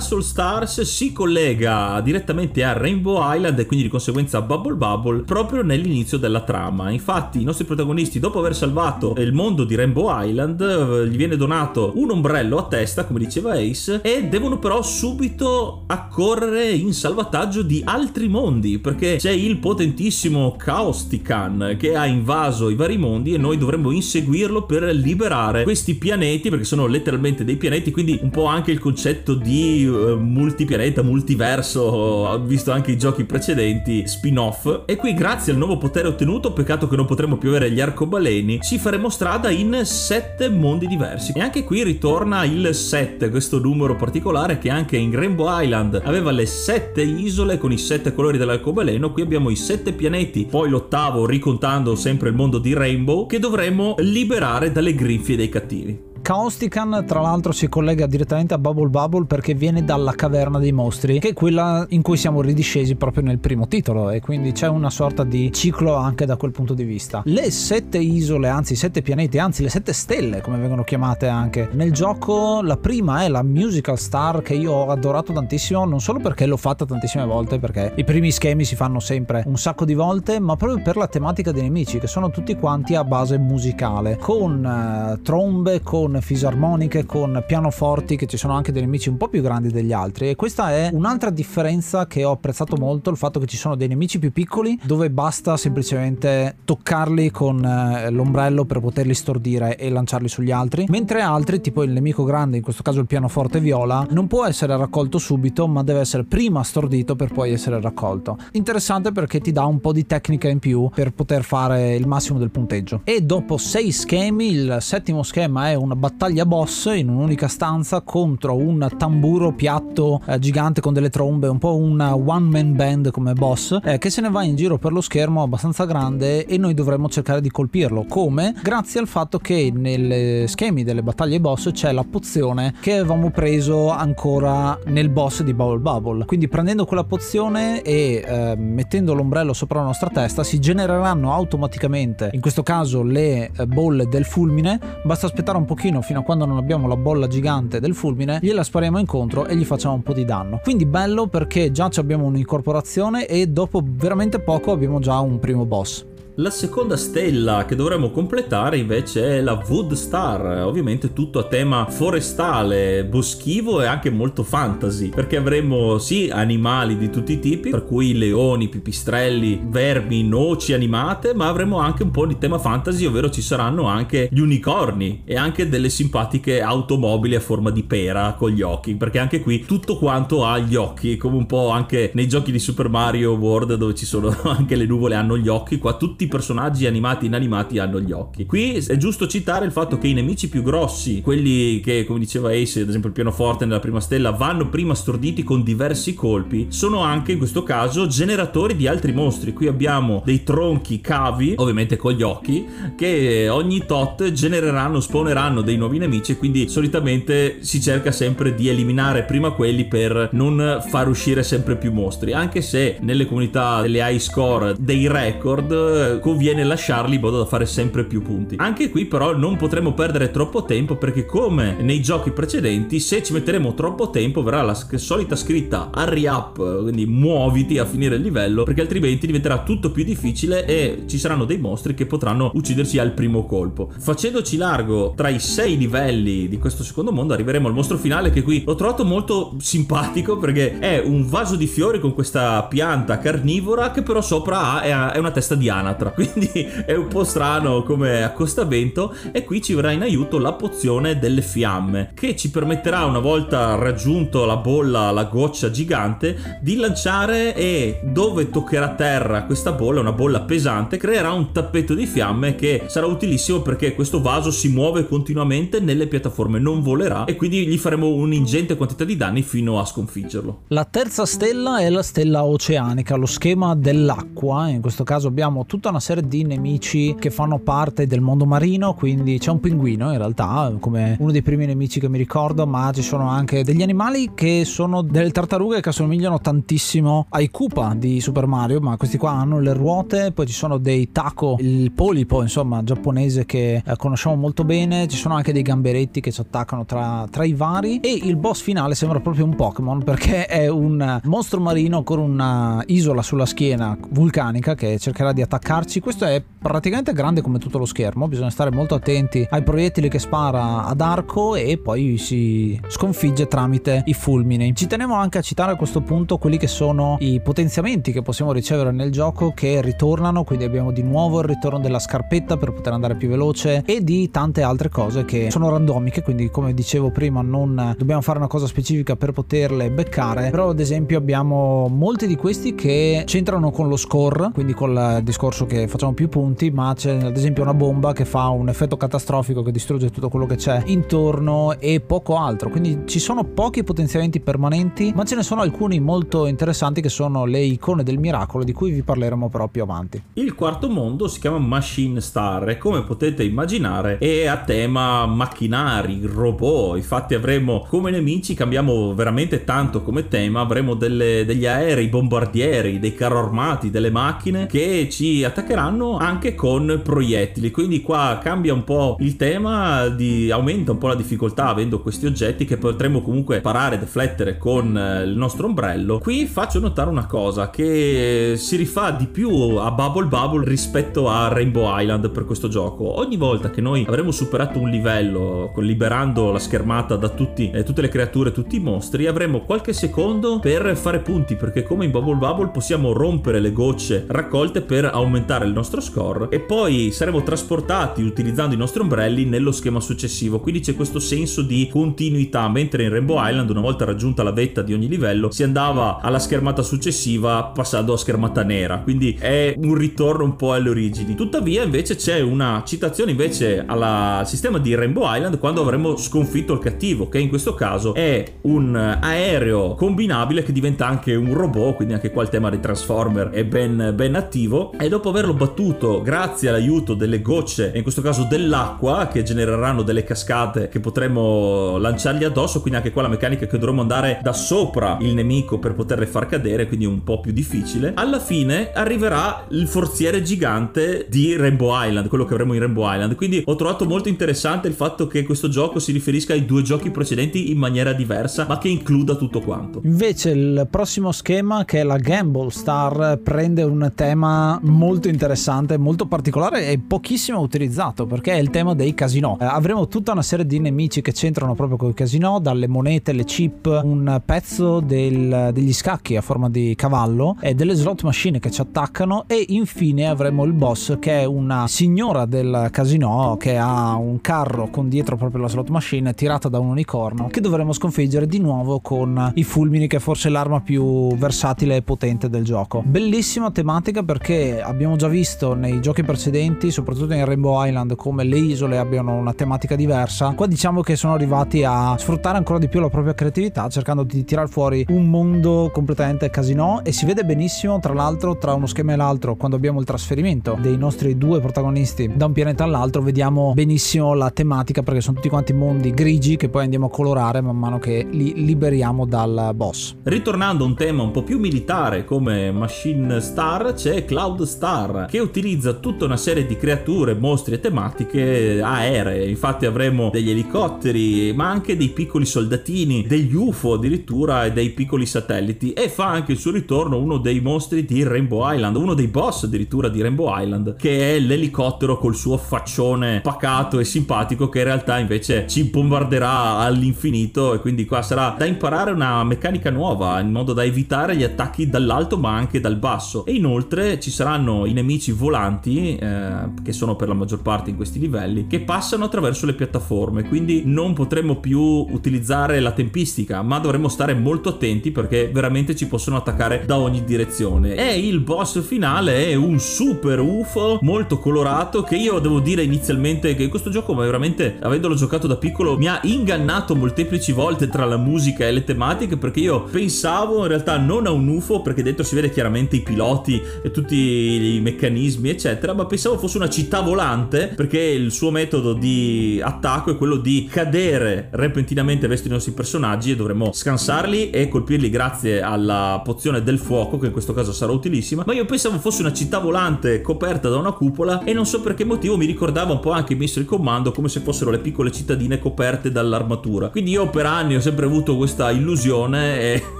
Parasol 0.00 0.24
Stars 0.24 0.80
si 0.80 1.12
collega 1.12 2.00
direttamente 2.00 2.64
a 2.64 2.72
Rainbow 2.72 3.20
Island 3.34 3.58
e 3.58 3.66
quindi 3.66 3.84
di 3.84 3.90
conseguenza 3.90 4.38
a 4.38 4.40
Bubble 4.40 4.74
Bubble 4.74 5.24
proprio 5.24 5.62
nell'inizio 5.62 6.16
della 6.16 6.40
trama. 6.40 6.88
Infatti 6.88 7.38
i 7.38 7.44
nostri 7.44 7.66
protagonisti 7.66 8.18
dopo 8.18 8.38
aver 8.38 8.56
salvato 8.56 9.14
il 9.18 9.34
mondo 9.34 9.64
di 9.64 9.74
Rainbow 9.74 10.08
Island 10.10 10.58
eh, 10.62 11.06
gli 11.06 11.16
viene 11.16 11.36
donato 11.36 11.92
un 11.96 12.12
ombrello 12.12 12.56
a 12.56 12.62
testa 12.62 13.04
come 13.04 13.18
diceva 13.18 13.52
Ace 13.52 14.00
e 14.00 14.24
devono 14.24 14.58
però 14.58 14.80
subito 14.80 15.82
accorrere 15.86 16.70
in 16.70 16.94
salvataggio 16.94 17.60
di 17.60 17.82
altri 17.84 18.26
mondi 18.26 18.78
perché 18.78 19.16
c'è 19.16 19.32
il 19.32 19.58
potentissimo 19.58 20.56
Caostican 20.56 21.76
che 21.78 21.94
ha 21.94 22.06
invaso 22.06 22.70
i 22.70 22.74
vari 22.74 22.96
mondi 22.96 23.34
e 23.34 23.38
noi 23.38 23.58
dovremmo 23.58 23.90
inseguirlo 23.90 24.62
per 24.62 24.82
liberare 24.94 25.64
questi 25.64 25.94
pianeti 25.96 26.48
perché 26.48 26.64
sono 26.64 26.86
letteralmente 26.86 27.44
dei 27.44 27.56
pianeti 27.56 27.90
quindi 27.90 28.18
un 28.22 28.30
po' 28.30 28.46
anche 28.46 28.70
il 28.70 28.78
concetto 28.78 29.34
di 29.34 29.88
uh, 29.92 30.18
multipianeta, 30.18 31.02
multiverso, 31.02 32.40
visto 32.44 32.72
anche 32.72 32.92
i 32.92 32.98
giochi 32.98 33.24
precedenti, 33.24 34.06
spin-off. 34.06 34.82
E 34.86 34.96
qui, 34.96 35.14
grazie 35.14 35.52
al 35.52 35.58
nuovo 35.58 35.78
potere 35.78 36.08
ottenuto, 36.08 36.52
peccato 36.52 36.88
che 36.88 36.96
non 36.96 37.06
potremo 37.06 37.36
più 37.36 37.50
avere 37.50 37.70
gli 37.70 37.80
arcobaleni, 37.80 38.60
ci 38.60 38.78
faremo 38.78 39.08
strada 39.08 39.50
in 39.50 39.80
sette 39.84 40.48
mondi 40.48 40.86
diversi. 40.86 41.32
E 41.34 41.40
anche 41.40 41.64
qui 41.64 41.82
ritorna 41.82 42.44
il 42.44 42.74
7, 42.74 43.30
questo 43.30 43.58
numero 43.58 43.96
particolare 43.96 44.58
che 44.58 44.70
anche 44.70 44.96
in 44.96 45.14
Rainbow 45.14 45.60
Island 45.60 46.00
aveva 46.04 46.30
le 46.30 46.46
sette 46.46 47.02
isole 47.02 47.58
con 47.58 47.72
i 47.72 47.78
sette 47.78 48.14
colori 48.14 48.38
dell'arcobaleno. 48.38 49.12
Qui 49.12 49.22
abbiamo 49.22 49.50
i 49.50 49.56
sette 49.56 49.92
pianeti, 49.92 50.46
poi 50.48 50.68
l'ottavo, 50.70 51.26
ricontando 51.26 51.94
sempre 51.94 52.28
il 52.28 52.34
mondo 52.34 52.58
di 52.58 52.74
Rainbow, 52.74 53.26
che 53.26 53.38
dovremo 53.38 53.94
liberare 53.98 54.72
dalle 54.72 54.94
grinfie 54.94 55.36
dei 55.36 55.48
cattivi. 55.48 56.09
Caostican 56.30 57.02
tra 57.08 57.20
l'altro 57.20 57.50
si 57.50 57.68
collega 57.68 58.06
direttamente 58.06 58.54
a 58.54 58.58
Bubble 58.58 58.86
Bubble 58.86 59.24
perché 59.24 59.52
viene 59.52 59.82
dalla 59.84 60.12
caverna 60.12 60.60
dei 60.60 60.70
mostri 60.70 61.18
che 61.18 61.30
è 61.30 61.32
quella 61.32 61.84
in 61.88 62.02
cui 62.02 62.16
siamo 62.16 62.40
ridiscesi 62.40 62.94
proprio 62.94 63.24
nel 63.24 63.40
primo 63.40 63.66
titolo 63.66 64.10
e 64.10 64.20
quindi 64.20 64.52
c'è 64.52 64.68
una 64.68 64.90
sorta 64.90 65.24
di 65.24 65.50
ciclo 65.52 65.94
anche 65.94 66.26
da 66.26 66.36
quel 66.36 66.52
punto 66.52 66.72
di 66.72 66.84
vista. 66.84 67.22
Le 67.24 67.50
sette 67.50 67.98
isole 67.98 68.46
anzi 68.46 68.76
sette 68.76 69.02
pianeti 69.02 69.40
anzi 69.40 69.64
le 69.64 69.70
sette 69.70 69.92
stelle 69.92 70.40
come 70.40 70.58
vengono 70.58 70.84
chiamate 70.84 71.26
anche 71.26 71.68
nel 71.72 71.90
gioco. 71.90 72.62
La 72.62 72.76
prima 72.76 73.24
è 73.24 73.28
la 73.28 73.42
musical 73.42 73.98
star 73.98 74.40
che 74.40 74.54
io 74.54 74.70
ho 74.70 74.86
adorato 74.88 75.32
tantissimo 75.32 75.84
non 75.84 75.98
solo 75.98 76.20
perché 76.20 76.46
l'ho 76.46 76.56
fatta 76.56 76.86
tantissime 76.86 77.24
volte 77.24 77.58
perché 77.58 77.92
i 77.96 78.04
primi 78.04 78.30
schemi 78.30 78.64
si 78.64 78.76
fanno 78.76 79.00
sempre 79.00 79.42
un 79.46 79.58
sacco 79.58 79.84
di 79.84 79.94
volte 79.94 80.38
ma 80.38 80.54
proprio 80.54 80.80
per 80.80 80.96
la 80.96 81.08
tematica 81.08 81.50
dei 81.50 81.62
nemici 81.62 81.98
che 81.98 82.06
sono 82.06 82.30
tutti 82.30 82.54
quanti 82.54 82.94
a 82.94 83.02
base 83.02 83.36
musicale 83.36 84.16
con 84.16 84.64
uh, 84.64 85.20
trombe 85.22 85.80
con 85.80 86.18
fisarmoniche, 86.20 87.06
con 87.06 87.42
pianoforti, 87.46 88.16
che 88.16 88.26
ci 88.26 88.36
sono 88.36 88.54
anche 88.54 88.72
dei 88.72 88.82
nemici 88.82 89.08
un 89.08 89.16
po' 89.16 89.28
più 89.28 89.42
grandi 89.42 89.70
degli 89.70 89.92
altri. 89.92 90.30
E 90.30 90.36
questa 90.36 90.70
è 90.70 90.90
un'altra 90.92 91.30
differenza 91.30 92.06
che 92.06 92.24
ho 92.24 92.32
apprezzato 92.32 92.76
molto, 92.76 93.10
il 93.10 93.16
fatto 93.16 93.40
che 93.40 93.46
ci 93.46 93.56
sono 93.56 93.74
dei 93.74 93.88
nemici 93.88 94.18
più 94.18 94.32
piccoli 94.32 94.78
dove 94.82 95.10
basta 95.10 95.56
semplicemente 95.56 96.56
toccarli 96.64 97.30
con 97.30 97.64
eh, 97.64 98.10
l'ombrello 98.10 98.64
per 98.64 98.80
poterli 98.80 99.14
stordire 99.14 99.76
e 99.76 99.90
lanciarli 99.90 100.28
sugli 100.28 100.50
altri, 100.50 100.86
mentre 100.88 101.20
altri, 101.20 101.60
tipo 101.60 101.82
il 101.82 101.90
nemico 101.90 102.24
grande, 102.24 102.58
in 102.58 102.62
questo 102.62 102.82
caso 102.82 103.00
il 103.00 103.06
pianoforte 103.06 103.60
viola, 103.60 104.06
non 104.10 104.26
può 104.26 104.44
essere 104.46 104.76
raccolto 104.76 105.18
subito, 105.18 105.66
ma 105.66 105.82
deve 105.82 106.00
essere 106.00 106.24
prima 106.24 106.62
stordito 106.62 107.16
per 107.16 107.32
poi 107.32 107.52
essere 107.52 107.80
raccolto. 107.80 108.38
Interessante 108.52 109.12
perché 109.12 109.40
ti 109.40 109.52
dà 109.52 109.64
un 109.64 109.80
po' 109.80 109.92
di 109.92 110.06
tecnica 110.06 110.48
in 110.48 110.58
più 110.58 110.90
per 110.94 111.12
poter 111.12 111.42
fare 111.42 111.94
il 111.94 112.06
massimo 112.06 112.38
del 112.38 112.50
punteggio. 112.50 113.00
E 113.04 113.22
dopo 113.22 113.56
sei 113.56 113.92
schemi, 113.92 114.50
il 114.50 114.76
settimo 114.80 115.22
schema 115.22 115.70
è 115.70 115.74
una 115.74 115.96
battaglia 115.96 116.09
boss 116.44 116.90
in 116.94 117.08
un'unica 117.08 117.48
stanza 117.48 118.00
contro 118.02 118.56
un 118.56 118.88
tamburo 118.96 119.52
piatto 119.52 120.20
eh, 120.26 120.38
gigante 120.38 120.80
con 120.80 120.92
delle 120.92 121.10
trombe, 121.10 121.48
un 121.48 121.58
po' 121.58 121.76
una 121.76 122.14
one 122.14 122.48
man 122.48 122.74
band 122.74 123.10
come 123.10 123.32
boss, 123.32 123.78
eh, 123.82 123.98
che 123.98 124.10
se 124.10 124.20
ne 124.20 124.30
va 124.30 124.42
in 124.42 124.56
giro 124.56 124.78
per 124.78 124.92
lo 124.92 125.00
schermo 125.00 125.42
abbastanza 125.42 125.84
grande 125.84 126.46
e 126.46 126.56
noi 126.58 126.74
dovremmo 126.74 127.08
cercare 127.08 127.40
di 127.40 127.50
colpirlo. 127.50 128.04
Come? 128.08 128.54
Grazie 128.62 129.00
al 129.00 129.06
fatto 129.06 129.38
che 129.38 129.72
nei 129.74 130.46
schemi 130.48 130.84
delle 130.84 131.02
battaglie 131.02 131.40
boss 131.40 131.70
c'è 131.72 131.92
la 131.92 132.04
pozione 132.08 132.74
che 132.80 132.98
avevamo 132.98 133.30
preso 133.30 133.90
ancora 133.90 134.78
nel 134.86 135.08
boss 135.08 135.42
di 135.42 135.54
Bubble 135.54 135.78
Bubble. 135.78 136.24
Quindi 136.24 136.48
prendendo 136.48 136.84
quella 136.84 137.04
pozione 137.04 137.82
e 137.82 138.24
eh, 138.26 138.56
mettendo 138.56 139.14
l'ombrello 139.14 139.52
sopra 139.52 139.80
la 139.80 139.86
nostra 139.86 140.08
testa 140.08 140.44
si 140.44 140.58
genereranno 140.58 141.32
automaticamente, 141.32 142.30
in 142.32 142.40
questo 142.40 142.62
caso 142.62 143.02
le 143.02 143.50
eh, 143.50 143.66
bolle 143.66 144.06
del 144.06 144.24
fulmine, 144.24 144.78
basta 145.04 145.26
aspettare 145.26 145.58
un 145.58 145.64
pochino 145.64 145.89
pochino 145.90 146.02
fino 146.02 146.20
a 146.20 146.22
quando 146.22 146.46
non 146.46 146.56
abbiamo 146.56 146.86
la 146.86 146.96
bolla 146.96 147.26
gigante 147.26 147.80
del 147.80 147.94
fulmine, 147.94 148.38
gliela 148.40 148.62
spariamo 148.62 148.98
incontro 148.98 149.46
e 149.46 149.56
gli 149.56 149.64
facciamo 149.64 149.94
un 149.94 150.02
po' 150.02 150.12
di 150.12 150.24
danno. 150.24 150.60
Quindi 150.62 150.86
bello 150.86 151.26
perché 151.26 151.70
già 151.72 151.90
abbiamo 151.96 152.26
un'incorporazione 152.26 153.26
e 153.26 153.48
dopo 153.48 153.82
veramente 153.84 154.38
poco 154.38 154.72
abbiamo 154.72 155.00
già 155.00 155.18
un 155.18 155.38
primo 155.38 155.66
boss. 155.66 156.06
La 156.40 156.48
seconda 156.48 156.96
stella 156.96 157.66
che 157.66 157.76
dovremmo 157.76 158.10
completare 158.10 158.78
invece 158.78 159.36
è 159.36 159.40
la 159.42 159.62
Wood 159.68 159.92
Star, 159.92 160.64
ovviamente 160.64 161.12
tutto 161.12 161.38
a 161.38 161.44
tema 161.44 161.84
forestale, 161.84 163.04
boschivo 163.04 163.82
e 163.82 163.86
anche 163.86 164.08
molto 164.08 164.42
fantasy, 164.42 165.10
perché 165.10 165.36
avremo 165.36 165.98
sì 165.98 166.30
animali 166.32 166.96
di 166.96 167.10
tutti 167.10 167.32
i 167.32 167.40
tipi, 167.40 167.68
per 167.68 167.84
cui 167.84 168.16
leoni, 168.16 168.70
pipistrelli, 168.70 169.60
vermi, 169.66 170.22
noci 170.24 170.72
animate, 170.72 171.34
ma 171.34 171.46
avremo 171.46 171.76
anche 171.76 172.04
un 172.04 172.10
po' 172.10 172.24
di 172.24 172.38
tema 172.38 172.58
fantasy, 172.58 173.04
ovvero 173.04 173.28
ci 173.28 173.42
saranno 173.42 173.84
anche 173.84 174.30
gli 174.32 174.40
unicorni 174.40 175.20
e 175.26 175.36
anche 175.36 175.68
delle 175.68 175.90
simpatiche 175.90 176.62
automobili 176.62 177.34
a 177.34 177.40
forma 177.40 177.68
di 177.68 177.82
pera 177.82 178.32
con 178.32 178.48
gli 178.48 178.62
occhi, 178.62 178.94
perché 178.94 179.18
anche 179.18 179.40
qui 179.40 179.66
tutto 179.66 179.98
quanto 179.98 180.46
ha 180.46 180.58
gli 180.58 180.74
occhi, 180.74 181.18
come 181.18 181.36
un 181.36 181.44
po' 181.44 181.68
anche 181.68 182.12
nei 182.14 182.28
giochi 182.28 182.50
di 182.50 182.58
Super 182.58 182.88
Mario 182.88 183.32
World 183.32 183.74
dove 183.74 183.94
ci 183.94 184.06
sono 184.06 184.34
anche 184.48 184.74
le 184.74 184.86
nuvole 184.86 185.16
hanno 185.16 185.36
gli 185.36 185.48
occhi, 185.48 185.76
qua 185.76 185.98
tutti 185.98 186.28
personaggi 186.30 186.86
animati 186.86 187.26
e 187.26 187.28
inanimati 187.28 187.78
hanno 187.78 188.00
gli 188.00 188.12
occhi. 188.12 188.46
Qui 188.46 188.72
è 188.76 188.96
giusto 188.96 189.26
citare 189.26 189.66
il 189.66 189.72
fatto 189.72 189.98
che 189.98 190.08
i 190.08 190.14
nemici 190.14 190.48
più 190.48 190.62
grossi, 190.62 191.20
quelli 191.20 191.80
che 191.80 192.06
come 192.06 192.18
diceva 192.18 192.50
Ace, 192.50 192.80
ad 192.80 192.88
esempio 192.88 193.10
il 193.10 193.14
pianoforte 193.14 193.66
nella 193.66 193.80
prima 193.80 194.00
stella, 194.00 194.30
vanno 194.30 194.70
prima 194.70 194.94
storditi 194.94 195.42
con 195.42 195.62
diversi 195.62 196.14
colpi, 196.14 196.68
sono 196.70 197.00
anche 197.00 197.32
in 197.32 197.38
questo 197.38 197.62
caso 197.62 198.06
generatori 198.06 198.76
di 198.76 198.86
altri 198.86 199.12
mostri. 199.12 199.52
Qui 199.52 199.66
abbiamo 199.66 200.22
dei 200.24 200.42
tronchi 200.42 201.02
cavi, 201.02 201.52
ovviamente 201.56 201.98
con 201.98 202.12
gli 202.12 202.22
occhi, 202.22 202.66
che 202.96 203.48
ogni 203.50 203.84
tot 203.84 204.32
genereranno, 204.32 205.00
spawneranno 205.00 205.60
dei 205.60 205.76
nuovi 205.76 205.98
nemici 205.98 206.28
quindi 206.36 206.68
solitamente 206.68 207.58
si 207.60 207.80
cerca 207.80 208.12
sempre 208.12 208.54
di 208.54 208.68
eliminare 208.68 209.24
prima 209.24 209.50
quelli 209.50 209.86
per 209.86 210.30
non 210.32 210.82
far 210.88 211.08
uscire 211.08 211.42
sempre 211.42 211.76
più 211.76 211.92
mostri, 211.92 212.32
anche 212.32 212.62
se 212.62 212.98
nelle 213.00 213.26
comunità 213.26 213.82
delle 213.82 213.98
high 214.00 214.18
score 214.18 214.74
dei 214.78 215.06
record 215.08 216.09
conviene 216.18 216.64
lasciarli 216.64 217.16
in 217.16 217.20
modo 217.20 217.38
da 217.38 217.46
fare 217.46 217.66
sempre 217.66 218.04
più 218.04 218.22
punti. 218.22 218.56
Anche 218.58 218.90
qui 218.90 219.04
però 219.04 219.36
non 219.36 219.56
potremo 219.56 219.92
perdere 219.92 220.30
troppo 220.30 220.64
tempo 220.64 220.96
perché 220.96 221.26
come 221.26 221.76
nei 221.80 222.00
giochi 222.00 222.30
precedenti 222.30 222.98
se 223.00 223.22
ci 223.22 223.32
metteremo 223.32 223.74
troppo 223.74 224.10
tempo 224.10 224.42
verrà 224.42 224.62
la 224.62 224.74
solita 224.74 225.36
scritta 225.36 225.90
hurry 225.94 226.26
up, 226.26 226.82
quindi 226.82 227.06
muoviti 227.06 227.78
a 227.78 227.84
finire 227.84 228.16
il 228.16 228.22
livello 228.22 228.64
perché 228.64 228.80
altrimenti 228.80 229.26
diventerà 229.26 229.62
tutto 229.62 229.90
più 229.90 230.04
difficile 230.04 230.64
e 230.64 231.04
ci 231.06 231.18
saranno 231.18 231.44
dei 231.44 231.58
mostri 231.58 231.94
che 231.94 232.06
potranno 232.06 232.50
ucciderci 232.54 232.98
al 232.98 233.12
primo 233.12 233.44
colpo. 233.44 233.90
Facendoci 233.98 234.56
largo 234.56 235.12
tra 235.14 235.28
i 235.28 235.38
sei 235.38 235.76
livelli 235.76 236.48
di 236.48 236.58
questo 236.58 236.82
secondo 236.82 237.12
mondo 237.12 237.34
arriveremo 237.34 237.68
al 237.68 237.74
mostro 237.74 237.96
finale 237.96 238.30
che 238.30 238.42
qui 238.42 238.62
l'ho 238.64 238.74
trovato 238.74 239.04
molto 239.04 239.54
simpatico 239.58 240.38
perché 240.38 240.78
è 240.78 241.02
un 241.04 241.28
vaso 241.28 241.56
di 241.56 241.66
fiori 241.66 242.00
con 242.00 242.14
questa 242.14 242.62
pianta 242.64 243.18
carnivora 243.18 243.90
che 243.90 244.02
però 244.02 244.20
sopra 244.20 244.80
ha 244.80 245.12
è 245.12 245.18
una 245.18 245.30
testa 245.30 245.54
di 245.54 245.68
anatra 245.68 245.99
un'altra. 246.00 246.10
Quindi 246.16 246.68
è 246.86 246.94
un 246.94 247.08
po' 247.08 247.24
strano 247.24 247.82
come 247.82 248.22
accostamento 248.22 249.14
e 249.32 249.44
qui 249.44 249.60
ci 249.60 249.74
verrà 249.74 249.92
in 249.92 250.02
aiuto 250.02 250.38
la 250.38 250.54
pozione 250.54 251.18
delle 251.18 251.42
fiamme 251.42 252.12
che 252.14 252.34
ci 252.36 252.50
permetterà 252.50 253.04
una 253.04 253.18
volta 253.18 253.74
raggiunto 253.74 254.44
la 254.44 254.56
bolla, 254.56 255.10
la 255.10 255.24
goccia 255.24 255.70
gigante, 255.70 256.58
di 256.62 256.76
lanciare 256.76 257.54
e 257.54 258.00
dove 258.04 258.50
toccherà 258.50 258.94
terra 258.94 259.44
questa 259.44 259.72
bolla, 259.72 260.00
una 260.00 260.12
bolla 260.12 260.40
pesante, 260.40 260.96
creerà 260.96 261.32
un 261.32 261.52
tappeto 261.52 261.94
di 261.94 262.06
fiamme 262.06 262.54
che 262.54 262.84
sarà 262.86 263.06
utilissimo 263.06 263.60
perché 263.60 263.94
questo 263.94 264.20
vaso 264.20 264.50
si 264.50 264.68
muove 264.68 265.06
continuamente 265.06 265.80
nelle 265.80 266.06
piattaforme, 266.06 266.58
non 266.58 266.82
volerà 266.82 267.24
e 267.24 267.36
quindi 267.36 267.66
gli 267.66 267.76
faremo 267.76 268.08
un'ingente 268.08 268.76
quantità 268.76 269.04
di 269.04 269.16
danni 269.16 269.42
fino 269.42 269.78
a 269.78 269.84
sconfiggerlo. 269.84 270.62
La 270.68 270.84
terza 270.84 271.26
stella 271.26 271.78
è 271.78 271.90
la 271.90 272.02
stella 272.02 272.44
oceanica, 272.44 273.16
lo 273.16 273.26
schema 273.26 273.74
dell'acqua, 273.74 274.68
in 274.68 274.80
questo 274.80 275.04
caso 275.04 275.28
abbiamo 275.28 275.66
tutta 275.66 275.89
una 275.90 276.00
serie 276.00 276.26
di 276.26 276.44
nemici 276.44 277.14
che 277.18 277.30
fanno 277.30 277.58
parte 277.58 278.06
del 278.06 278.20
mondo 278.20 278.46
marino, 278.46 278.94
quindi 278.94 279.38
c'è 279.38 279.50
un 279.50 279.60
pinguino 279.60 280.10
in 280.10 280.18
realtà 280.18 280.72
come 280.80 281.16
uno 281.18 281.32
dei 281.32 281.42
primi 281.42 281.66
nemici 281.66 282.00
che 282.00 282.08
mi 282.08 282.18
ricordo, 282.18 282.66
ma 282.66 282.90
ci 282.92 283.02
sono 283.02 283.28
anche 283.28 283.62
degli 283.62 283.82
animali 283.82 284.32
che 284.34 284.64
sono 284.64 285.02
delle 285.02 285.30
tartarughe 285.30 285.80
che 285.80 285.90
assomigliano 285.90 286.40
tantissimo 286.40 287.26
ai 287.30 287.50
Koopa 287.50 287.94
di 287.96 288.20
Super 288.20 288.46
Mario, 288.46 288.80
ma 288.80 288.96
questi 288.96 289.18
qua 289.18 289.32
hanno 289.32 289.60
le 289.60 289.72
ruote, 289.72 290.32
poi 290.32 290.46
ci 290.46 290.52
sono 290.52 290.78
dei 290.78 291.12
taco, 291.12 291.56
il 291.60 291.92
polipo 291.92 292.42
insomma 292.42 292.82
giapponese 292.82 293.44
che 293.44 293.82
eh, 293.84 293.96
conosciamo 293.96 294.36
molto 294.36 294.64
bene, 294.64 295.06
ci 295.08 295.16
sono 295.16 295.34
anche 295.34 295.52
dei 295.52 295.62
gamberetti 295.62 296.20
che 296.20 296.32
ci 296.32 296.40
attaccano 296.40 296.84
tra, 296.84 297.26
tra 297.30 297.44
i 297.44 297.52
vari 297.52 298.00
e 298.00 298.12
il 298.12 298.36
boss 298.36 298.60
finale 298.62 298.94
sembra 298.94 299.20
proprio 299.20 299.44
un 299.44 299.54
Pokémon 299.54 300.02
perché 300.02 300.46
è 300.46 300.68
un 300.68 301.20
mostro 301.24 301.60
marino 301.60 302.02
con 302.02 302.18
una 302.18 302.82
isola 302.86 303.22
sulla 303.22 303.46
schiena 303.46 303.96
vulcanica 304.10 304.74
che 304.74 304.98
cercherà 304.98 305.32
di 305.32 305.42
attaccarci. 305.80 306.00
Questo 306.00 306.24
è 306.24 306.42
praticamente 306.60 307.12
grande 307.12 307.40
come 307.40 307.58
tutto 307.58 307.78
lo 307.78 307.84
schermo, 307.84 308.28
bisogna 308.28 308.50
stare 308.50 308.70
molto 308.70 308.94
attenti 308.94 309.46
ai 309.48 309.62
proiettili 309.62 310.08
che 310.08 310.18
spara 310.18 310.84
ad 310.84 311.00
arco 311.00 311.54
e 311.56 311.78
poi 311.78 312.18
si 312.18 312.78
sconfigge 312.86 313.46
tramite 313.46 314.02
i 314.06 314.14
fulmini. 314.14 314.74
Ci 314.74 314.86
tenevo 314.86 315.14
anche 315.14 315.38
a 315.38 315.40
citare 315.40 315.72
a 315.72 315.76
questo 315.76 316.00
punto 316.02 316.38
quelli 316.38 316.58
che 316.58 316.66
sono 316.66 317.16
i 317.20 317.40
potenziamenti 317.40 318.12
che 318.12 318.22
possiamo 318.22 318.52
ricevere 318.52 318.92
nel 318.92 319.10
gioco 319.10 319.52
che 319.54 319.80
ritornano, 319.80 320.44
quindi 320.44 320.64
abbiamo 320.64 320.92
di 320.92 321.02
nuovo 321.02 321.40
il 321.40 321.46
ritorno 321.46 321.78
della 321.78 321.98
scarpetta 321.98 322.56
per 322.56 322.72
poter 322.72 322.92
andare 322.92 323.16
più 323.16 323.28
veloce 323.28 323.82
e 323.84 324.04
di 324.04 324.30
tante 324.30 324.62
altre 324.62 324.88
cose 324.88 325.24
che 325.24 325.50
sono 325.50 325.70
randomiche, 325.70 326.22
quindi 326.22 326.50
come 326.50 326.74
dicevo 326.74 327.10
prima 327.10 327.40
non 327.40 327.94
dobbiamo 327.96 328.20
fare 328.20 328.38
una 328.38 328.48
cosa 328.48 328.66
specifica 328.66 329.16
per 329.16 329.32
poterle 329.32 329.90
beccare, 329.90 330.50
però 330.50 330.70
ad 330.70 330.80
esempio 330.80 331.18
abbiamo 331.18 331.88
molti 331.88 332.26
di 332.26 332.36
questi 332.36 332.74
che 332.74 333.22
c'entrano 333.24 333.70
con 333.70 333.88
lo 333.88 333.96
score, 333.96 334.50
quindi 334.52 334.74
col 334.74 335.20
discorso 335.22 335.66
che 335.70 335.86
facciamo 335.86 336.12
più 336.14 336.28
punti, 336.28 336.72
ma 336.72 336.92
c'è 336.96 337.12
ad 337.22 337.36
esempio 337.36 337.62
una 337.62 337.74
bomba 337.74 338.12
che 338.12 338.24
fa 338.24 338.48
un 338.48 338.68
effetto 338.68 338.96
catastrofico 338.96 339.62
che 339.62 339.70
distrugge 339.70 340.10
tutto 340.10 340.28
quello 340.28 340.44
che 340.44 340.56
c'è 340.56 340.82
intorno 340.86 341.78
e 341.78 342.00
poco 342.00 342.36
altro, 342.36 342.70
quindi 342.70 343.02
ci 343.04 343.20
sono 343.20 343.44
pochi 343.44 343.84
potenziamenti 343.84 344.40
permanenti, 344.40 345.12
ma 345.14 345.24
ce 345.24 345.36
ne 345.36 345.44
sono 345.44 345.60
alcuni 345.60 346.00
molto 346.00 346.46
interessanti 346.46 347.00
che 347.00 347.08
sono 347.08 347.44
le 347.44 347.60
icone 347.60 348.02
del 348.02 348.18
miracolo 348.18 348.64
di 348.64 348.72
cui 348.72 348.90
vi 348.90 349.02
parleremo 349.02 349.48
però 349.48 349.68
più 349.68 349.82
avanti. 349.82 350.20
Il 350.32 350.56
quarto 350.56 350.88
mondo 350.88 351.28
si 351.28 351.38
chiama 351.38 351.58
Machine 351.58 352.20
Star 352.20 352.68
e 352.68 352.76
come 352.76 353.04
potete 353.04 353.44
immaginare 353.44 354.18
è 354.18 354.46
a 354.46 354.56
tema 354.56 355.24
macchinari, 355.26 356.22
robot, 356.24 356.96
infatti 356.96 357.34
avremo 357.34 357.86
come 357.88 358.10
nemici, 358.10 358.54
cambiamo 358.54 359.14
veramente 359.14 359.62
tanto 359.62 360.02
come 360.02 360.26
tema, 360.26 360.62
avremo 360.62 360.94
delle, 360.94 361.44
degli 361.44 361.66
aerei 361.66 362.08
bombardieri, 362.08 362.98
dei 362.98 363.14
carro 363.14 363.38
armati, 363.38 363.90
delle 363.90 364.10
macchine 364.10 364.66
che 364.66 365.08
ci 365.08 365.44
attaccheranno 365.60 366.16
anche 366.16 366.54
con 366.54 367.00
proiettili, 367.02 367.70
quindi 367.70 368.00
qua 368.00 368.40
cambia 368.42 368.72
un 368.72 368.84
po' 368.84 369.16
il 369.20 369.36
tema, 369.36 370.08
di, 370.08 370.50
aumenta 370.50 370.92
un 370.92 370.98
po' 370.98 371.08
la 371.08 371.14
difficoltà 371.14 371.66
avendo 371.66 372.00
questi 372.00 372.26
oggetti 372.26 372.64
che 372.64 372.76
potremo 372.76 373.20
comunque 373.20 373.60
parare, 373.60 373.98
deflettere 373.98 374.56
con 374.56 374.96
eh, 374.96 375.24
il 375.24 375.36
nostro 375.36 375.66
ombrello. 375.66 376.18
Qui 376.18 376.46
faccio 376.46 376.80
notare 376.80 377.10
una 377.10 377.26
cosa 377.26 377.70
che 377.70 378.54
si 378.56 378.76
rifà 378.76 379.10
di 379.10 379.26
più 379.26 379.76
a 379.76 379.90
Bubble 379.90 380.26
Bubble 380.26 380.64
rispetto 380.64 381.28
a 381.28 381.48
Rainbow 381.48 381.98
Island 381.98 382.30
per 382.30 382.44
questo 382.44 382.68
gioco. 382.68 383.18
Ogni 383.18 383.36
volta 383.36 383.70
che 383.70 383.80
noi 383.80 384.04
avremo 384.06 384.30
superato 384.30 384.78
un 384.78 384.88
livello 384.88 385.72
liberando 385.76 386.50
la 386.50 386.58
schermata 386.58 387.16
da 387.16 387.28
tutti, 387.28 387.70
eh, 387.70 387.82
tutte 387.84 388.00
le 388.00 388.08
creature, 388.08 388.52
tutti 388.52 388.76
i 388.76 388.80
mostri, 388.80 389.26
avremo 389.26 389.60
qualche 389.60 389.92
secondo 389.92 390.58
per 390.58 390.96
fare 390.96 391.18
punti 391.20 391.56
perché 391.56 391.82
come 391.82 392.06
in 392.06 392.10
Bubble 392.10 392.36
Bubble 392.36 392.68
possiamo 392.68 393.12
rompere 393.12 393.60
le 393.60 393.72
gocce 393.72 394.24
raccolte 394.28 394.80
per 394.80 395.04
aumentare 395.04 395.49
il 395.58 395.72
nostro 395.72 396.00
score 396.00 396.48
e 396.50 396.60
poi 396.60 397.10
saremo 397.10 397.42
trasportati 397.42 398.22
utilizzando 398.22 398.74
i 398.74 398.78
nostri 398.78 399.00
ombrelli 399.00 399.44
nello 399.44 399.72
schema 399.72 400.00
successivo. 400.00 400.60
Quindi 400.60 400.80
c'è 400.80 400.94
questo 400.94 401.18
senso 401.18 401.62
di 401.62 401.88
continuità, 401.90 402.68
mentre 402.68 403.04
in 403.04 403.10
Rainbow 403.10 403.38
Island 403.44 403.70
una 403.70 403.80
volta 403.80 404.04
raggiunta 404.04 404.42
la 404.42 404.52
vetta 404.52 404.82
di 404.82 404.92
ogni 404.92 405.08
livello 405.08 405.50
si 405.50 405.62
andava 405.62 406.20
alla 406.20 406.38
schermata 406.38 406.82
successiva 406.82 407.64
passando 407.64 408.12
a 408.12 408.16
schermata 408.16 408.62
nera, 408.62 408.98
quindi 408.98 409.36
è 409.38 409.74
un 409.76 409.94
ritorno 409.94 410.44
un 410.44 410.56
po' 410.56 410.72
alle 410.72 410.90
origini. 410.90 411.34
Tuttavia 411.34 411.82
invece 411.82 412.16
c'è 412.16 412.40
una 412.40 412.82
citazione 412.86 413.30
invece 413.32 413.84
al 413.86 414.46
sistema 414.46 414.78
di 414.78 414.94
Rainbow 414.94 415.24
Island 415.26 415.58
quando 415.58 415.82
avremo 415.82 416.16
sconfitto 416.16 416.74
il 416.74 416.78
cattivo, 416.78 417.28
che 417.28 417.38
in 417.38 417.48
questo 417.48 417.74
caso 417.74 418.14
è 418.14 418.44
un 418.62 418.94
aereo 418.94 419.94
combinabile 419.94 420.62
che 420.62 420.72
diventa 420.72 421.06
anche 421.06 421.34
un 421.34 421.54
robot, 421.54 421.96
quindi 421.96 422.14
anche 422.14 422.30
qua 422.30 422.42
il 422.42 422.48
tema 422.48 422.70
dei 422.70 422.80
Transformer 422.80 423.50
è 423.50 423.64
ben, 423.64 424.12
ben 424.14 424.34
attivo 424.34 424.92
e 424.98 425.08
dopo 425.08 425.30
averlo 425.40 425.54
battuto 425.54 426.20
grazie 426.20 426.68
all'aiuto 426.68 427.14
delle 427.14 427.40
gocce, 427.40 427.92
in 427.94 428.02
questo 428.02 428.20
caso 428.20 428.44
dell'acqua, 428.44 429.28
che 429.28 429.42
genereranno 429.42 430.02
delle 430.02 430.22
cascate 430.22 430.88
che 430.88 431.00
potremo 431.00 431.96
lanciargli 431.96 432.44
addosso, 432.44 432.80
quindi 432.80 432.98
anche 432.98 433.10
qua 433.10 433.22
la 433.22 433.28
meccanica 433.28 433.66
che 433.66 433.78
dovremo 433.78 434.02
andare 434.02 434.40
da 434.42 434.52
sopra 434.52 435.16
il 435.20 435.32
nemico 435.32 435.78
per 435.78 435.94
poterle 435.94 436.26
far 436.26 436.46
cadere, 436.46 436.86
quindi 436.86 437.06
un 437.06 437.24
po' 437.24 437.40
più 437.40 437.52
difficile. 437.52 438.12
Alla 438.14 438.38
fine 438.38 438.92
arriverà 438.92 439.64
il 439.70 439.86
forziere 439.86 440.42
gigante 440.42 441.26
di 441.28 441.56
Rainbow 441.56 441.90
Island, 441.94 442.28
quello 442.28 442.44
che 442.44 442.52
avremo 442.52 442.74
in 442.74 442.80
Rainbow 442.80 443.10
Island. 443.10 443.34
Quindi 443.34 443.62
ho 443.64 443.76
trovato 443.76 444.04
molto 444.04 444.28
interessante 444.28 444.88
il 444.88 444.94
fatto 444.94 445.26
che 445.26 445.44
questo 445.44 445.68
gioco 445.68 445.98
si 445.98 446.12
riferisca 446.12 446.52
ai 446.52 446.66
due 446.66 446.82
giochi 446.82 447.10
precedenti 447.10 447.70
in 447.70 447.78
maniera 447.78 448.12
diversa, 448.12 448.66
ma 448.68 448.76
che 448.76 448.88
includa 448.88 449.36
tutto 449.36 449.60
quanto. 449.60 450.00
Invece 450.04 450.50
il 450.50 450.86
prossimo 450.90 451.32
schema, 451.32 451.86
che 451.86 452.00
è 452.00 452.02
la 452.02 452.18
Gamble 452.18 452.70
Star, 452.70 453.40
prende 453.42 453.82
un 453.82 454.12
tema 454.14 454.78
molto 454.82 455.28
interessante, 455.30 455.96
molto 455.96 456.26
particolare 456.26 456.88
e 456.88 456.98
pochissimo 456.98 457.60
utilizzato, 457.60 458.26
perché 458.26 458.52
è 458.52 458.58
il 458.58 458.70
tema 458.70 458.94
dei 458.94 459.14
casinò. 459.14 459.56
Eh, 459.60 459.64
avremo 459.64 460.08
tutta 460.08 460.32
una 460.32 460.42
serie 460.42 460.66
di 460.66 460.78
nemici 460.78 461.22
che 461.22 461.32
c'entrano 461.32 461.74
proprio 461.74 461.96
con 461.96 462.10
i 462.10 462.14
casinò, 462.14 462.58
dalle 462.58 462.86
monete, 462.86 463.32
le 463.32 463.44
chip, 463.44 464.00
un 464.02 464.40
pezzo 464.44 465.00
del, 465.00 465.70
degli 465.72 465.92
scacchi 465.92 466.36
a 466.36 466.40
forma 466.40 466.68
di 466.68 466.94
cavallo 466.96 467.56
e 467.60 467.74
delle 467.74 467.94
slot 467.94 468.22
machine 468.22 468.58
che 468.58 468.70
ci 468.70 468.80
attaccano 468.80 469.44
e 469.46 469.64
infine 469.68 470.28
avremo 470.28 470.64
il 470.64 470.72
boss 470.72 471.18
che 471.18 471.40
è 471.40 471.44
una 471.44 471.86
signora 471.88 472.46
del 472.46 472.88
casino 472.90 473.56
che 473.58 473.76
ha 473.76 474.14
un 474.16 474.40
carro 474.40 474.88
con 474.90 475.08
dietro 475.08 475.36
proprio 475.36 475.62
la 475.62 475.68
slot 475.68 475.88
machine 475.88 476.34
tirata 476.34 476.68
da 476.68 476.78
un 476.78 476.88
unicorno 476.88 477.48
che 477.48 477.60
dovremo 477.60 477.92
sconfiggere 477.92 478.46
di 478.46 478.58
nuovo 478.58 479.00
con 479.00 479.52
i 479.54 479.62
fulmini 479.62 480.06
che 480.06 480.16
è 480.16 480.20
forse 480.20 480.48
l'arma 480.48 480.80
più 480.80 481.36
versatile 481.36 481.96
e 481.96 482.02
potente 482.02 482.48
del 482.48 482.64
gioco. 482.64 483.02
Bellissima 483.04 483.70
tematica 483.70 484.22
perché 484.22 484.80
abbiamo 484.80 485.09
già 485.16 485.28
visto 485.28 485.74
nei 485.74 486.00
giochi 486.00 486.22
precedenti, 486.22 486.90
soprattutto 486.90 487.34
in 487.34 487.44
Rainbow 487.44 487.84
Island, 487.84 488.16
come 488.16 488.44
le 488.44 488.58
isole 488.58 488.98
abbiano 488.98 489.34
una 489.34 489.52
tematica 489.52 489.96
diversa. 489.96 490.52
Qua 490.56 490.66
diciamo 490.66 491.02
che 491.02 491.16
sono 491.16 491.34
arrivati 491.34 491.84
a 491.84 492.16
sfruttare 492.18 492.56
ancora 492.56 492.78
di 492.78 492.88
più 492.88 493.00
la 493.00 493.08
propria 493.08 493.34
creatività 493.34 493.88
cercando 493.88 494.22
di 494.22 494.44
tirar 494.44 494.68
fuori 494.68 495.04
un 495.08 495.26
mondo 495.26 495.90
completamente 495.92 496.50
casino 496.50 497.02
e 497.04 497.12
si 497.12 497.24
vede 497.24 497.44
benissimo 497.44 497.98
tra 497.98 498.12
l'altro 498.12 498.56
tra 498.56 498.74
uno 498.74 498.86
schema 498.86 499.12
e 499.12 499.16
l'altro 499.16 499.56
quando 499.56 499.76
abbiamo 499.76 500.00
il 500.00 500.06
trasferimento 500.06 500.76
dei 500.80 500.96
nostri 500.96 501.36
due 501.38 501.60
protagonisti 501.60 502.30
da 502.34 502.46
un 502.46 502.52
pianeta 502.52 502.84
all'altro 502.84 503.22
vediamo 503.22 503.72
benissimo 503.74 504.34
la 504.34 504.50
tematica 504.50 505.02
perché 505.02 505.20
sono 505.20 505.36
tutti 505.36 505.48
quanti 505.48 505.72
mondi 505.72 506.12
grigi 506.12 506.56
che 506.56 506.68
poi 506.68 506.84
andiamo 506.84 507.06
a 507.06 507.10
colorare 507.10 507.60
man 507.60 507.76
mano 507.76 507.98
che 507.98 508.26
li 508.30 508.64
liberiamo 508.64 509.26
dal 509.26 509.72
boss. 509.74 510.16
Ritornando 510.22 510.84
a 510.84 510.86
un 510.86 510.94
tema 510.94 511.22
un 511.22 511.30
po' 511.30 511.42
più 511.42 511.58
militare 511.58 512.24
come 512.24 512.70
Machine 512.70 513.40
Star 513.40 513.94
c'è 513.94 514.24
Cloud 514.24 514.62
Star 514.62 514.99
che 515.28 515.38
utilizza 515.38 515.94
tutta 515.94 516.24
una 516.24 516.36
serie 516.36 516.66
di 516.66 516.76
creature, 516.76 517.34
mostri 517.34 517.74
e 517.74 517.80
tematiche 517.80 518.80
aeree. 518.82 519.48
Infatti 519.48 519.86
avremo 519.86 520.30
degli 520.30 520.50
elicotteri 520.50 521.52
ma 521.54 521.68
anche 521.68 521.96
dei 521.96 522.08
piccoli 522.08 522.44
soldatini, 522.44 523.26
degli 523.26 523.54
UFO 523.54 523.94
addirittura 523.94 524.64
e 524.64 524.72
dei 524.72 524.90
piccoli 524.90 525.26
satelliti. 525.26 525.92
E 525.92 526.08
fa 526.08 526.26
anche 526.26 526.52
il 526.52 526.58
suo 526.58 526.72
ritorno 526.72 527.18
uno 527.18 527.38
dei 527.38 527.60
mostri 527.60 528.04
di 528.04 528.22
Rainbow 528.22 528.70
Island, 528.72 528.96
uno 528.96 529.14
dei 529.14 529.28
boss 529.28 529.64
addirittura 529.64 530.08
di 530.08 530.20
Rainbow 530.20 530.56
Island 530.58 530.96
che 530.96 531.36
è 531.36 531.38
l'elicottero 531.38 532.18
col 532.18 532.34
suo 532.34 532.56
faccione 532.56 533.40
pacato 533.42 533.98
e 533.98 534.04
simpatico 534.04 534.68
che 534.68 534.78
in 534.78 534.84
realtà 534.84 535.18
invece 535.18 535.66
ci 535.68 535.84
bombarderà 535.84 536.78
all'infinito. 536.78 537.74
E 537.74 537.78
quindi 537.78 538.04
qua 538.04 538.22
sarà 538.22 538.54
da 538.56 538.64
imparare 538.64 539.10
una 539.10 539.42
meccanica 539.44 539.90
nuova 539.90 540.40
in 540.40 540.50
modo 540.50 540.72
da 540.72 540.84
evitare 540.84 541.36
gli 541.36 541.42
attacchi 541.42 541.88
dall'alto 541.88 542.38
ma 542.38 542.54
anche 542.54 542.80
dal 542.80 542.96
basso. 542.96 543.44
E 543.46 543.52
inoltre 543.52 544.18
ci 544.20 544.30
saranno 544.30 544.86
i 544.90 544.92
nemici 544.92 545.32
volanti, 545.32 546.16
eh, 546.16 546.72
che 546.82 546.92
sono 546.92 547.16
per 547.16 547.28
la 547.28 547.34
maggior 547.34 547.62
parte 547.62 547.90
in 547.90 547.96
questi 547.96 548.18
livelli, 548.18 548.66
che 548.66 548.80
passano 548.80 549.24
attraverso 549.24 549.66
le 549.66 549.74
piattaforme, 549.74 550.44
quindi 550.44 550.82
non 550.84 551.14
potremmo 551.14 551.56
più 551.56 551.80
utilizzare 551.80 552.80
la 552.80 552.92
tempistica, 552.92 553.62
ma 553.62 553.78
dovremmo 553.78 554.08
stare 554.08 554.34
molto 554.34 554.68
attenti 554.70 555.10
perché 555.10 555.50
veramente 555.52 555.96
ci 555.96 556.06
possono 556.06 556.36
attaccare 556.36 556.84
da 556.86 556.98
ogni 556.98 557.24
direzione. 557.24 557.94
E 557.94 558.18
il 558.18 558.40
boss 558.40 558.82
finale 558.82 559.46
è 559.46 559.54
un 559.54 559.78
super 559.78 560.40
UFO 560.40 560.98
molto 561.02 561.38
colorato 561.38 562.02
che 562.02 562.16
io 562.16 562.38
devo 562.38 562.60
dire 562.60 562.82
inizialmente 562.82 563.54
che 563.54 563.68
questo 563.68 563.90
gioco 563.90 564.14
veramente 564.14 564.78
avendolo 564.80 565.14
giocato 565.14 565.46
da 565.46 565.56
piccolo 565.56 565.96
mi 565.96 566.08
ha 566.08 566.20
ingannato 566.24 566.96
molteplici 566.96 567.52
volte 567.52 567.88
tra 567.88 568.04
la 568.04 568.16
musica 568.16 568.66
e 568.66 568.72
le 568.72 568.84
tematiche 568.84 569.36
perché 569.36 569.60
io 569.60 569.84
pensavo 569.84 570.62
in 570.62 570.68
realtà 570.68 570.98
non 570.98 571.26
a 571.26 571.30
un 571.30 571.48
UFO 571.48 571.82
perché 571.82 572.02
dentro 572.02 572.24
si 572.24 572.34
vede 572.34 572.50
chiaramente 572.50 572.96
i 572.96 573.02
piloti 573.02 573.60
e 573.82 573.90
tutti 573.90 574.16
i 574.16 574.79
meccanismi 574.80 575.48
eccetera 575.48 575.92
ma 575.92 576.06
pensavo 576.06 576.38
fosse 576.38 576.56
una 576.56 576.68
città 576.68 577.00
volante 577.00 577.72
perché 577.76 578.00
il 578.00 578.30
suo 578.32 578.50
metodo 578.50 578.92
di 578.92 579.60
attacco 579.62 580.10
è 580.10 580.16
quello 580.16 580.36
di 580.36 580.68
cadere 580.70 581.48
repentinamente 581.52 582.26
verso 582.26 582.46
i 582.46 582.50
nostri 582.50 582.72
personaggi 582.72 583.32
e 583.32 583.36
dovremmo 583.36 583.72
scansarli 583.72 584.50
e 584.50 584.68
colpirli 584.68 585.10
grazie 585.10 585.60
alla 585.60 586.20
pozione 586.24 586.62
del 586.62 586.78
fuoco 586.78 587.18
che 587.18 587.26
in 587.26 587.32
questo 587.32 587.52
caso 587.52 587.72
sarà 587.72 587.92
utilissima. 587.92 588.44
Ma 588.46 588.54
io 588.54 588.64
pensavo 588.64 588.98
fosse 588.98 589.22
una 589.22 589.32
città 589.32 589.58
volante 589.58 590.20
coperta 590.20 590.68
da 590.68 590.76
una 590.76 590.92
cupola 590.92 591.44
e 591.44 591.52
non 591.52 591.66
so 591.66 591.80
per 591.80 591.94
che 591.94 592.04
motivo 592.04 592.36
mi 592.36 592.46
ricordava 592.46 592.92
un 592.92 593.00
po' 593.00 593.10
anche 593.10 593.34
Missile 593.34 593.64
Commando 593.64 594.12
come 594.12 594.28
se 594.28 594.40
fossero 594.40 594.70
le 594.70 594.78
piccole 594.78 595.12
cittadine 595.12 595.58
coperte 595.58 596.10
dall'armatura. 596.10 596.88
Quindi 596.88 597.10
io 597.10 597.28
per 597.28 597.46
anni 597.46 597.76
ho 597.76 597.80
sempre 597.80 598.06
avuto 598.06 598.36
questa 598.36 598.70
illusione 598.70 599.60
e 599.60 599.82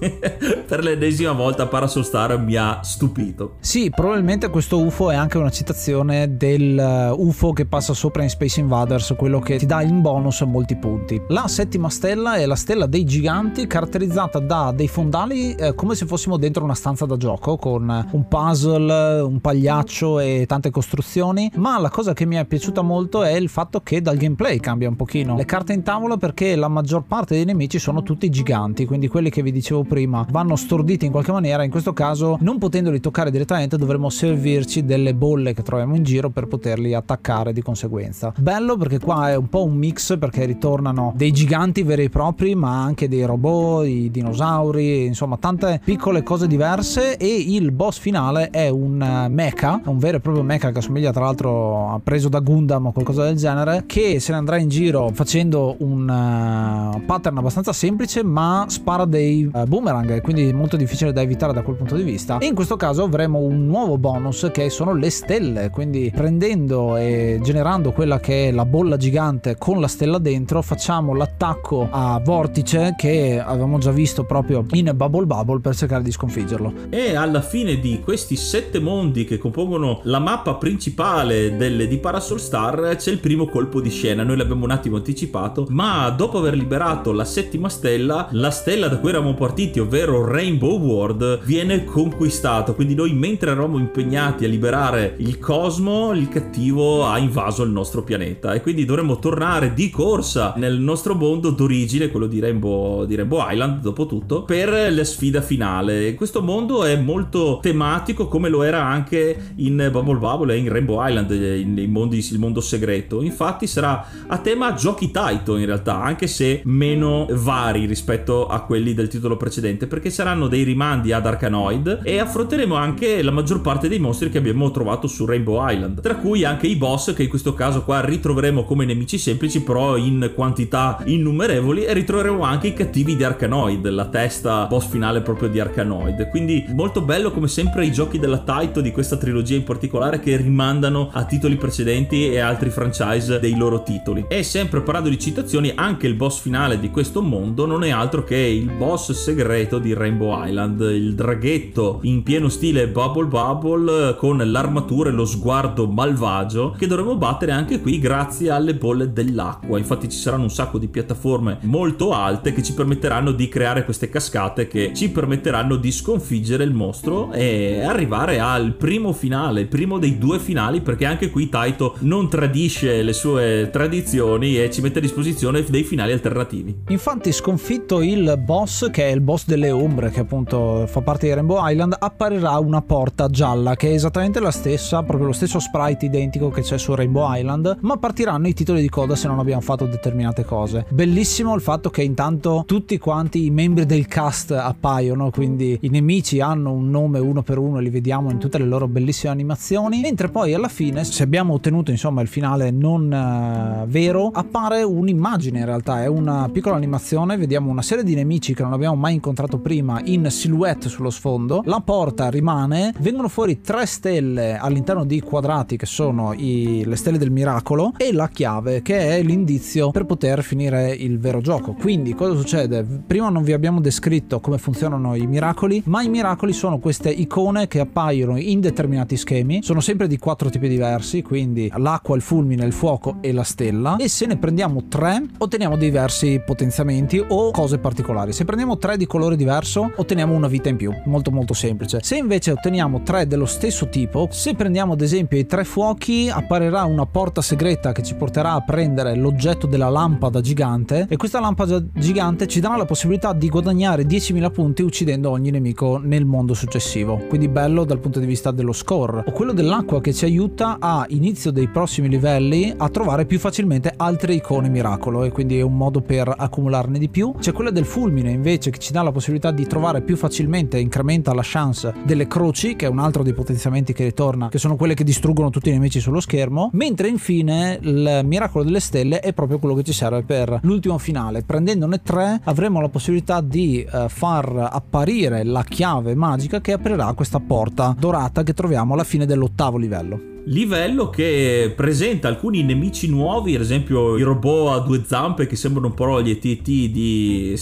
per 0.66 0.82
l'ennesima 0.82 1.32
volta 1.32 1.66
Parasol 1.66 2.04
Star 2.04 2.38
mi 2.38 2.56
ha 2.56 2.80
stupito. 2.82 3.56
Sì 3.60 3.90
probabilmente 3.90 4.48
questo 4.48 4.63
UFO 4.72 5.10
è 5.10 5.14
anche 5.14 5.38
una 5.38 5.50
citazione 5.50 6.36
del 6.36 7.12
uh, 7.16 7.26
UFO 7.26 7.52
che 7.52 7.66
passa 7.66 7.92
sopra 7.92 8.22
in 8.22 8.28
Space 8.28 8.60
Invaders 8.60 9.14
quello 9.16 9.38
che 9.38 9.56
ti 9.56 9.66
dà 9.66 9.82
in 9.82 10.00
bonus 10.00 10.40
molti 10.42 10.76
punti. 10.76 11.20
La 11.28 11.46
settima 11.48 11.90
stella 11.90 12.36
è 12.36 12.46
la 12.46 12.56
stella 12.56 12.86
dei 12.86 13.04
giganti 13.04 13.66
caratterizzata 13.66 14.38
da 14.38 14.72
dei 14.74 14.88
fondali 14.88 15.54
eh, 15.54 15.74
come 15.74 15.94
se 15.94 16.06
fossimo 16.06 16.36
dentro 16.36 16.64
una 16.64 16.74
stanza 16.74 17.04
da 17.06 17.16
gioco 17.16 17.56
con 17.56 18.06
un 18.10 18.28
puzzle 18.28 19.20
un 19.20 19.40
pagliaccio 19.40 20.18
e 20.20 20.44
tante 20.46 20.70
costruzioni. 20.70 21.50
Ma 21.56 21.78
la 21.78 21.90
cosa 21.90 22.12
che 22.12 22.24
mi 22.24 22.36
è 22.36 22.44
piaciuta 22.44 22.82
molto 22.82 23.22
è 23.22 23.32
il 23.32 23.48
fatto 23.48 23.80
che 23.80 24.00
dal 24.00 24.16
gameplay 24.16 24.58
cambia 24.58 24.88
un 24.88 24.96
pochino. 24.96 25.36
Le 25.36 25.44
carte 25.44 25.72
in 25.72 25.82
tavola 25.82 26.16
perché 26.16 26.56
la 26.56 26.68
maggior 26.68 27.04
parte 27.06 27.34
dei 27.34 27.44
nemici 27.44 27.78
sono 27.78 28.02
tutti 28.02 28.30
giganti 28.30 28.86
quindi 28.86 29.08
quelli 29.08 29.30
che 29.30 29.42
vi 29.42 29.52
dicevo 29.52 29.82
prima 29.84 30.26
vanno 30.30 30.56
storditi 30.56 31.04
in 31.04 31.12
qualche 31.12 31.32
maniera. 31.32 31.64
In 31.64 31.70
questo 31.70 31.92
caso 31.92 32.38
non 32.40 32.58
potendoli 32.58 33.00
toccare 33.00 33.30
direttamente 33.30 33.76
dovremo 33.76 34.08
servirci 34.54 34.84
delle 34.84 35.14
bolle 35.14 35.52
che 35.52 35.62
troviamo 35.62 35.96
in 35.96 36.02
giro 36.04 36.30
per 36.30 36.46
poterli 36.46 36.94
attaccare 36.94 37.52
di 37.52 37.62
conseguenza. 37.62 38.32
Bello 38.38 38.76
perché 38.76 38.98
qua 38.98 39.30
è 39.30 39.36
un 39.36 39.48
po' 39.48 39.64
un 39.64 39.74
mix 39.74 40.16
perché 40.18 40.44
ritornano 40.44 41.12
dei 41.16 41.32
giganti 41.32 41.82
veri 41.82 42.04
e 42.04 42.08
propri 42.08 42.54
ma 42.54 42.82
anche 42.82 43.08
dei 43.08 43.24
robot 43.24 43.86
i 43.86 44.10
dinosauri 44.10 45.06
insomma 45.06 45.36
tante 45.36 45.80
piccole 45.84 46.22
cose 46.22 46.46
diverse. 46.46 47.16
E 47.16 47.26
il 47.26 47.72
boss 47.72 47.98
finale 47.98 48.50
è 48.50 48.68
un 48.68 49.00
eh, 49.00 49.28
mecha 49.28 49.80
un 49.84 49.98
vero 49.98 50.18
e 50.18 50.20
proprio 50.20 50.42
mecha 50.44 50.70
che 50.70 50.78
assomiglia 50.78 51.12
tra 51.12 51.24
l'altro 51.24 51.88
a 51.90 52.00
preso 52.02 52.28
da 52.28 52.38
Gundam 52.40 52.86
o 52.86 52.92
qualcosa 52.92 53.24
del 53.24 53.36
genere 53.36 53.84
che 53.86 54.20
se 54.20 54.32
ne 54.32 54.38
andrà 54.38 54.58
in 54.58 54.68
giro 54.68 55.10
facendo 55.12 55.76
un 55.78 56.02
uh, 56.02 57.04
pattern 57.04 57.38
abbastanza 57.38 57.72
semplice 57.72 58.22
ma 58.22 58.66
spara 58.68 59.04
dei 59.04 59.48
uh, 59.52 59.64
boomerang 59.64 60.20
quindi 60.20 60.52
molto 60.52 60.76
difficile 60.76 61.12
da 61.12 61.22
evitare 61.22 61.52
da 61.52 61.62
quel 61.62 61.76
punto 61.76 61.96
di 61.96 62.02
vista. 62.02 62.38
E 62.38 62.46
in 62.46 62.54
questo 62.54 62.76
caso 62.76 63.02
avremo 63.02 63.38
un 63.38 63.66
nuovo 63.66 63.98
bonus 63.98 64.43
che 64.50 64.70
sono 64.70 64.94
le 64.94 65.10
stelle 65.10 65.70
quindi 65.70 66.12
prendendo 66.14 66.96
e 66.96 67.38
generando 67.42 67.92
quella 67.92 68.20
che 68.20 68.48
è 68.48 68.50
la 68.52 68.64
bolla 68.64 68.96
gigante 68.96 69.56
con 69.58 69.80
la 69.80 69.88
stella 69.88 70.18
dentro 70.18 70.62
facciamo 70.62 71.14
l'attacco 71.14 71.88
a 71.90 72.20
vortice 72.24 72.94
che 72.96 73.40
avevamo 73.44 73.78
già 73.78 73.90
visto 73.90 74.24
proprio 74.24 74.64
in 74.72 74.92
Bubble 74.94 75.26
Bubble 75.26 75.60
per 75.60 75.76
cercare 75.76 76.02
di 76.02 76.10
sconfiggerlo. 76.10 76.72
E 76.90 77.14
alla 77.14 77.40
fine 77.40 77.78
di 77.78 78.00
questi 78.02 78.36
sette 78.36 78.80
mondi 78.80 79.24
che 79.24 79.38
compongono 79.38 80.00
la 80.04 80.18
mappa 80.18 80.54
principale 80.54 81.56
delle, 81.56 81.86
di 81.86 81.98
Parasol 81.98 82.40
Star 82.40 82.96
c'è 82.96 83.10
il 83.10 83.18
primo 83.18 83.46
colpo 83.46 83.80
di 83.80 83.90
scena. 83.90 84.22
Noi 84.22 84.36
l'abbiamo 84.36 84.64
un 84.64 84.70
attimo 84.70 84.96
anticipato 84.96 85.66
ma 85.68 86.10
dopo 86.10 86.38
aver 86.38 86.54
liberato 86.54 87.12
la 87.12 87.24
settima 87.24 87.68
stella 87.68 88.28
la 88.32 88.50
stella 88.50 88.88
da 88.88 88.98
cui 88.98 89.10
eravamo 89.10 89.34
partiti 89.34 89.78
ovvero 89.78 90.26
Rainbow 90.26 90.78
World 90.78 91.44
viene 91.44 91.84
conquistato. 91.84 92.74
Quindi 92.74 92.94
noi 92.94 93.12
mentre 93.12 93.50
eravamo 93.50 93.78
impegnati 93.78 94.33
a 94.42 94.48
liberare 94.48 95.14
il 95.18 95.38
cosmo 95.38 96.12
il 96.12 96.28
cattivo 96.28 97.06
ha 97.06 97.18
invaso 97.18 97.62
il 97.62 97.70
nostro 97.70 98.02
pianeta. 98.02 98.52
E 98.52 98.60
quindi 98.60 98.84
dovremmo 98.84 99.18
tornare 99.18 99.74
di 99.74 99.90
corsa 99.90 100.54
nel 100.56 100.78
nostro 100.78 101.14
mondo 101.14 101.50
d'origine 101.50 102.08
quello 102.08 102.26
di 102.26 102.40
Rainbow, 102.40 103.04
di 103.04 103.14
Rainbow 103.14 103.48
Island 103.48 103.80
dopo 103.80 104.06
tutto 104.06 104.42
per 104.42 104.92
la 104.92 105.04
sfida 105.04 105.40
finale. 105.40 106.14
Questo 106.14 106.42
mondo 106.42 106.84
è 106.84 106.96
molto 106.96 107.60
tematico 107.62 108.26
come 108.26 108.48
lo 108.48 108.62
era 108.62 108.84
anche 108.84 109.52
in 109.56 109.88
Bubble 109.92 110.18
Bubble 110.18 110.54
e 110.54 110.58
in 110.58 110.68
Rainbow 110.68 111.06
Island 111.06 111.30
in, 111.30 111.90
mondi, 111.90 112.18
il 112.18 112.38
mondo 112.38 112.60
segreto. 112.60 113.22
Infatti 113.22 113.66
sarà 113.66 114.06
a 114.26 114.38
tema 114.38 114.74
giochi 114.74 115.10
Taito 115.10 115.56
in 115.56 115.66
realtà 115.66 116.02
anche 116.02 116.26
se 116.26 116.62
meno 116.64 117.26
vari 117.30 117.86
rispetto 117.86 118.46
a 118.46 118.62
quelli 118.62 118.94
del 118.94 119.08
titolo 119.08 119.36
precedente 119.36 119.86
perché 119.86 120.10
saranno 120.10 120.48
dei 120.48 120.62
rimandi 120.64 121.12
ad 121.12 121.26
Arkanoid 121.26 122.00
e 122.02 122.18
affronteremo 122.18 122.74
anche 122.74 123.22
la 123.22 123.30
maggior 123.30 123.60
parte 123.60 123.88
dei 123.88 123.98
mostri 123.98 124.13
che 124.30 124.38
abbiamo 124.38 124.70
trovato 124.70 125.06
su 125.06 125.24
Rainbow 125.24 125.68
Island. 125.68 126.00
Tra 126.00 126.16
cui 126.16 126.44
anche 126.44 126.66
i 126.66 126.76
boss 126.76 127.12
che 127.14 127.24
in 127.24 127.28
questo 127.28 127.54
caso 127.54 127.82
qua 127.82 128.04
ritroveremo 128.04 128.64
come 128.64 128.84
nemici 128.84 129.18
semplici 129.18 129.62
però 129.62 129.96
in 129.96 130.32
quantità 130.34 131.02
innumerevoli 131.04 131.84
e 131.84 131.92
ritroveremo 131.92 132.42
anche 132.42 132.68
i 132.68 132.72
cattivi 132.72 133.16
di 133.16 133.24
Arkanoid 133.24 133.88
la 133.88 134.06
testa 134.06 134.66
boss 134.66 134.88
finale 134.88 135.20
proprio 135.20 135.48
di 135.48 135.60
Arkanoid. 135.60 136.28
Quindi 136.28 136.64
molto 136.74 137.00
bello 137.00 137.30
come 137.30 137.48
sempre 137.48 137.84
i 137.84 137.92
giochi 137.92 138.18
della 138.18 138.38
Taito 138.38 138.80
di 138.80 138.92
questa 138.92 139.16
trilogia 139.16 139.56
in 139.56 139.64
particolare 139.64 140.20
che 140.20 140.36
rimandano 140.36 141.10
a 141.12 141.24
titoli 141.24 141.56
precedenti 141.56 142.28
e 142.30 142.38
altri 142.38 142.70
franchise 142.70 143.38
dei 143.40 143.56
loro 143.56 143.82
titoli. 143.82 144.26
E 144.28 144.42
sempre 144.42 144.82
parlando 144.82 145.08
di 145.08 145.18
citazioni 145.18 145.72
anche 145.74 146.06
il 146.06 146.14
boss 146.14 146.40
finale 146.40 146.78
di 146.78 146.90
questo 146.90 147.22
mondo 147.22 147.66
non 147.66 147.82
è 147.84 147.90
altro 147.90 148.24
che 148.24 148.36
il 148.36 148.70
boss 148.70 149.12
segreto 149.12 149.78
di 149.78 149.94
Rainbow 149.94 150.44
Island 150.44 150.80
il 150.80 151.14
draghetto 151.14 152.00
in 152.02 152.22
pieno 152.22 152.48
stile 152.48 152.88
Bubble 152.88 153.26
Bubble 153.26 154.03
con 154.12 154.36
l'armatura 154.38 155.08
e 155.08 155.12
lo 155.12 155.24
sguardo 155.24 155.88
malvagio 155.88 156.74
che 156.78 156.86
dovremo 156.86 157.16
battere 157.16 157.52
anche 157.52 157.80
qui 157.80 157.98
grazie 157.98 158.50
alle 158.50 158.74
bolle 158.74 159.12
dell'acqua 159.12 159.78
infatti 159.78 160.08
ci 160.08 160.18
saranno 160.18 160.44
un 160.44 160.50
sacco 160.50 160.78
di 160.78 160.88
piattaforme 160.88 161.58
molto 161.62 162.12
alte 162.12 162.52
che 162.52 162.62
ci 162.62 162.74
permetteranno 162.74 163.32
di 163.32 163.48
creare 163.48 163.84
queste 163.84 164.08
cascate 164.08 164.68
che 164.68 164.92
ci 164.94 165.10
permetteranno 165.10 165.76
di 165.76 165.90
sconfiggere 165.90 166.64
il 166.64 166.74
mostro 166.74 167.32
e 167.32 167.82
arrivare 167.82 168.38
al 168.38 168.74
primo 168.74 169.12
finale 169.12 169.62
il 169.62 169.68
primo 169.68 169.98
dei 169.98 170.18
due 170.18 170.38
finali 170.38 170.80
perché 170.80 171.06
anche 171.06 171.30
qui 171.30 171.48
Taito 171.48 171.96
non 172.00 172.28
tradisce 172.28 173.02
le 173.02 173.12
sue 173.12 173.70
tradizioni 173.72 174.58
e 174.58 174.70
ci 174.70 174.80
mette 174.80 174.98
a 174.98 175.02
disposizione 175.02 175.64
dei 175.64 175.82
finali 175.82 176.12
alternativi. 176.12 176.82
Infatti 176.88 177.32
sconfitto 177.32 178.02
il 178.02 178.40
boss 178.44 178.90
che 178.90 179.04
è 179.04 179.12
il 179.12 179.20
boss 179.20 179.46
delle 179.46 179.70
ombre 179.70 180.10
che 180.10 180.20
appunto 180.20 180.86
fa 180.86 181.00
parte 181.00 181.26
di 181.26 181.34
Rainbow 181.34 181.58
Island 181.66 181.96
apparirà 181.98 182.58
una 182.58 182.82
porta 182.82 183.28
gialla 183.28 183.76
che 183.76 183.93
esattamente 183.94 184.40
la 184.40 184.50
stessa, 184.50 185.02
proprio 185.02 185.28
lo 185.28 185.32
stesso 185.32 185.58
sprite 185.58 186.06
identico 186.06 186.50
che 186.50 186.62
c'è 186.62 186.78
su 186.78 186.94
Rainbow 186.94 187.32
Island, 187.32 187.78
ma 187.80 187.96
partiranno 187.96 188.48
i 188.48 188.54
titoli 188.54 188.80
di 188.80 188.88
coda 188.88 189.16
se 189.16 189.28
non 189.28 189.38
abbiamo 189.38 189.60
fatto 189.60 189.86
determinate 189.86 190.44
cose. 190.44 190.86
Bellissimo 190.88 191.54
il 191.54 191.60
fatto 191.60 191.90
che 191.90 192.02
intanto 192.02 192.64
tutti 192.66 192.98
quanti 192.98 193.46
i 193.46 193.50
membri 193.50 193.86
del 193.86 194.06
cast 194.06 194.50
appaiono, 194.50 195.30
quindi 195.30 195.78
i 195.82 195.88
nemici 195.88 196.40
hanno 196.40 196.72
un 196.72 196.90
nome 196.90 197.18
uno 197.18 197.42
per 197.42 197.58
uno 197.58 197.78
e 197.78 197.82
li 197.82 197.90
vediamo 197.90 198.30
in 198.30 198.38
tutte 198.38 198.58
le 198.58 198.66
loro 198.66 198.88
bellissime 198.88 199.32
animazioni, 199.32 200.00
mentre 200.00 200.28
poi 200.28 200.54
alla 200.54 200.68
fine 200.68 201.04
se 201.04 201.22
abbiamo 201.22 201.54
ottenuto 201.54 201.90
insomma 201.90 202.20
il 202.20 202.28
finale 202.28 202.70
non 202.70 203.04
uh, 203.04 203.86
vero 203.86 204.30
appare 204.32 204.82
un'immagine 204.82 205.60
in 205.60 205.64
realtà 205.64 206.02
è 206.02 206.06
una 206.06 206.48
piccola 206.50 206.76
animazione 206.76 207.36
vediamo 207.36 207.70
una 207.70 207.82
serie 207.82 208.04
di 208.04 208.14
nemici 208.14 208.54
che 208.54 208.62
non 208.62 208.72
abbiamo 208.72 208.96
mai 208.96 209.14
incontrato 209.14 209.58
prima 209.58 210.00
in 210.04 210.30
silhouette 210.30 210.88
sullo 210.88 211.10
sfondo 211.10 211.62
la 211.64 211.80
porta 211.80 212.28
rimane 212.30 212.92
vengono 212.98 213.28
fuori 213.28 213.60
tre 213.60 213.83
stelle 213.86 214.56
all'interno 214.56 215.04
di 215.04 215.20
quadrati 215.20 215.76
che 215.76 215.86
sono 215.86 216.32
i, 216.32 216.82
le 216.84 216.96
stelle 216.96 217.18
del 217.18 217.30
miracolo 217.30 217.92
e 217.96 218.12
la 218.12 218.28
chiave 218.28 218.82
che 218.82 219.16
è 219.16 219.22
l'indizio 219.22 219.90
per 219.90 220.04
poter 220.04 220.42
finire 220.42 220.92
il 220.92 221.18
vero 221.18 221.40
gioco. 221.40 221.74
Quindi 221.74 222.14
cosa 222.14 222.36
succede? 222.36 222.84
Prima 223.06 223.28
non 223.28 223.42
vi 223.42 223.52
abbiamo 223.52 223.80
descritto 223.80 224.40
come 224.40 224.58
funzionano 224.58 225.14
i 225.14 225.26
miracoli 225.26 225.82
ma 225.86 226.02
i 226.02 226.08
miracoli 226.08 226.52
sono 226.52 226.78
queste 226.78 227.10
icone 227.10 227.68
che 227.68 227.80
appaiono 227.80 228.38
in 228.38 228.60
determinati 228.60 229.16
schemi. 229.16 229.62
Sono 229.62 229.80
sempre 229.80 230.06
di 230.06 230.18
quattro 230.18 230.50
tipi 230.50 230.68
diversi 230.68 231.22
quindi 231.22 231.70
l'acqua 231.76 232.16
il 232.16 232.22
fulmine 232.22 232.64
il 232.64 232.72
fuoco 232.72 233.16
e 233.20 233.32
la 233.32 233.44
stella. 233.44 233.96
E 233.96 234.08
se 234.08 234.26
ne 234.26 234.36
prendiamo 234.36 234.84
tre 234.88 235.22
otteniamo 235.38 235.76
diversi 235.76 236.40
potenziamenti 236.44 237.22
o 237.26 237.50
cose 237.50 237.78
particolari. 237.78 238.32
Se 238.32 238.44
prendiamo 238.44 238.78
tre 238.78 238.96
di 238.96 239.06
colore 239.06 239.36
diverso 239.36 239.92
otteniamo 239.94 240.34
una 240.34 240.48
vita 240.48 240.68
in 240.68 240.76
più. 240.76 240.92
Molto 241.06 241.30
molto 241.30 241.54
semplice. 241.54 241.98
Se 242.02 242.16
invece 242.16 242.52
otteniamo 242.52 243.02
tre 243.02 243.26
dello 243.26 243.46
stesso 243.46 243.73
stesso 243.74 243.88
tipo. 243.88 244.28
Se 244.30 244.54
prendiamo 244.54 244.92
ad 244.92 245.00
esempio 245.00 245.36
i 245.36 245.46
tre 245.46 245.64
fuochi, 245.64 246.30
apparirà 246.32 246.84
una 246.84 247.06
porta 247.06 247.42
segreta 247.42 247.90
che 247.90 248.02
ci 248.02 248.14
porterà 248.14 248.52
a 248.52 248.60
prendere 248.60 249.16
l'oggetto 249.16 249.66
della 249.66 249.88
lampada 249.88 250.40
gigante 250.40 251.06
e 251.08 251.16
questa 251.16 251.40
lampada 251.40 251.82
gigante 251.92 252.46
ci 252.46 252.60
darà 252.60 252.76
la 252.76 252.84
possibilità 252.84 253.32
di 253.32 253.48
guadagnare 253.48 254.04
10.000 254.04 254.52
punti 254.52 254.82
uccidendo 254.82 255.30
ogni 255.30 255.50
nemico 255.50 255.98
nel 255.98 256.24
mondo 256.24 256.54
successivo. 256.54 257.20
Quindi 257.28 257.48
bello 257.48 257.84
dal 257.84 257.98
punto 257.98 258.20
di 258.20 258.26
vista 258.26 258.52
dello 258.52 258.72
score. 258.72 259.24
O 259.26 259.32
quello 259.32 259.52
dell'acqua 259.52 260.00
che 260.00 260.12
ci 260.12 260.24
aiuta 260.24 260.76
a 260.78 261.04
inizio 261.08 261.50
dei 261.50 261.68
prossimi 261.68 262.08
livelli 262.08 262.72
a 262.76 262.88
trovare 262.88 263.26
più 263.26 263.40
facilmente 263.40 263.92
altre 263.96 264.34
icone 264.34 264.68
miracolo 264.68 265.24
e 265.24 265.32
quindi 265.32 265.58
è 265.58 265.62
un 265.62 265.76
modo 265.76 266.00
per 266.00 266.32
accumularne 266.36 266.98
di 266.98 267.08
più. 267.08 267.34
C'è 267.40 267.52
quella 267.52 267.70
del 267.70 267.84
fulmine 267.84 268.30
invece 268.30 268.70
che 268.70 268.78
ci 268.78 268.92
dà 268.92 269.02
la 269.02 269.10
possibilità 269.10 269.50
di 269.50 269.66
trovare 269.66 270.02
più 270.02 270.16
facilmente, 270.16 270.78
incrementa 270.78 271.34
la 271.34 271.42
chance 271.42 271.92
delle 272.04 272.28
croci, 272.28 272.76
che 272.76 272.86
è 272.86 272.88
un 272.88 273.00
altro 273.00 273.22
dei 273.24 273.32
potenziamenti 273.64 273.92
che 273.92 274.04
ritorna, 274.04 274.48
che 274.48 274.58
sono 274.58 274.76
quelle 274.76 274.94
che 274.94 275.04
distruggono 275.04 275.50
tutti 275.50 275.68
i 275.68 275.72
nemici 275.72 276.00
sullo 276.00 276.20
schermo, 276.20 276.70
mentre 276.72 277.08
infine 277.08 277.78
il 277.80 278.20
miracolo 278.24 278.64
delle 278.64 278.80
stelle 278.80 279.20
è 279.20 279.32
proprio 279.32 279.58
quello 279.58 279.74
che 279.74 279.82
ci 279.82 279.92
serve 279.92 280.22
per 280.22 280.58
l'ultimo 280.62 280.98
finale. 280.98 281.42
Prendendone 281.42 282.02
tre 282.02 282.40
avremo 282.44 282.80
la 282.80 282.88
possibilità 282.88 283.40
di 283.40 283.86
uh, 283.90 284.08
far 284.08 284.68
apparire 284.70 285.44
la 285.44 285.64
chiave 285.64 286.14
magica 286.14 286.60
che 286.60 286.72
aprirà 286.72 287.12
questa 287.14 287.40
porta 287.40 287.94
dorata 287.98 288.42
che 288.42 288.54
troviamo 288.54 288.94
alla 288.94 289.04
fine 289.04 289.26
dell'ottavo 289.26 289.78
livello 289.78 290.33
livello 290.46 291.10
che 291.10 291.72
presenta 291.74 292.28
alcuni 292.28 292.62
nemici 292.62 293.08
nuovi, 293.08 293.54
ad 293.54 293.62
esempio 293.62 294.16
i 294.16 294.22
robot 294.22 294.72
a 294.74 294.78
due 294.80 295.02
zampe 295.06 295.46
che 295.46 295.56
sembrano 295.56 295.88
un 295.88 295.94
po' 295.94 296.20
gli 296.20 296.30
ETT 296.30 296.62
di, 296.64 297.58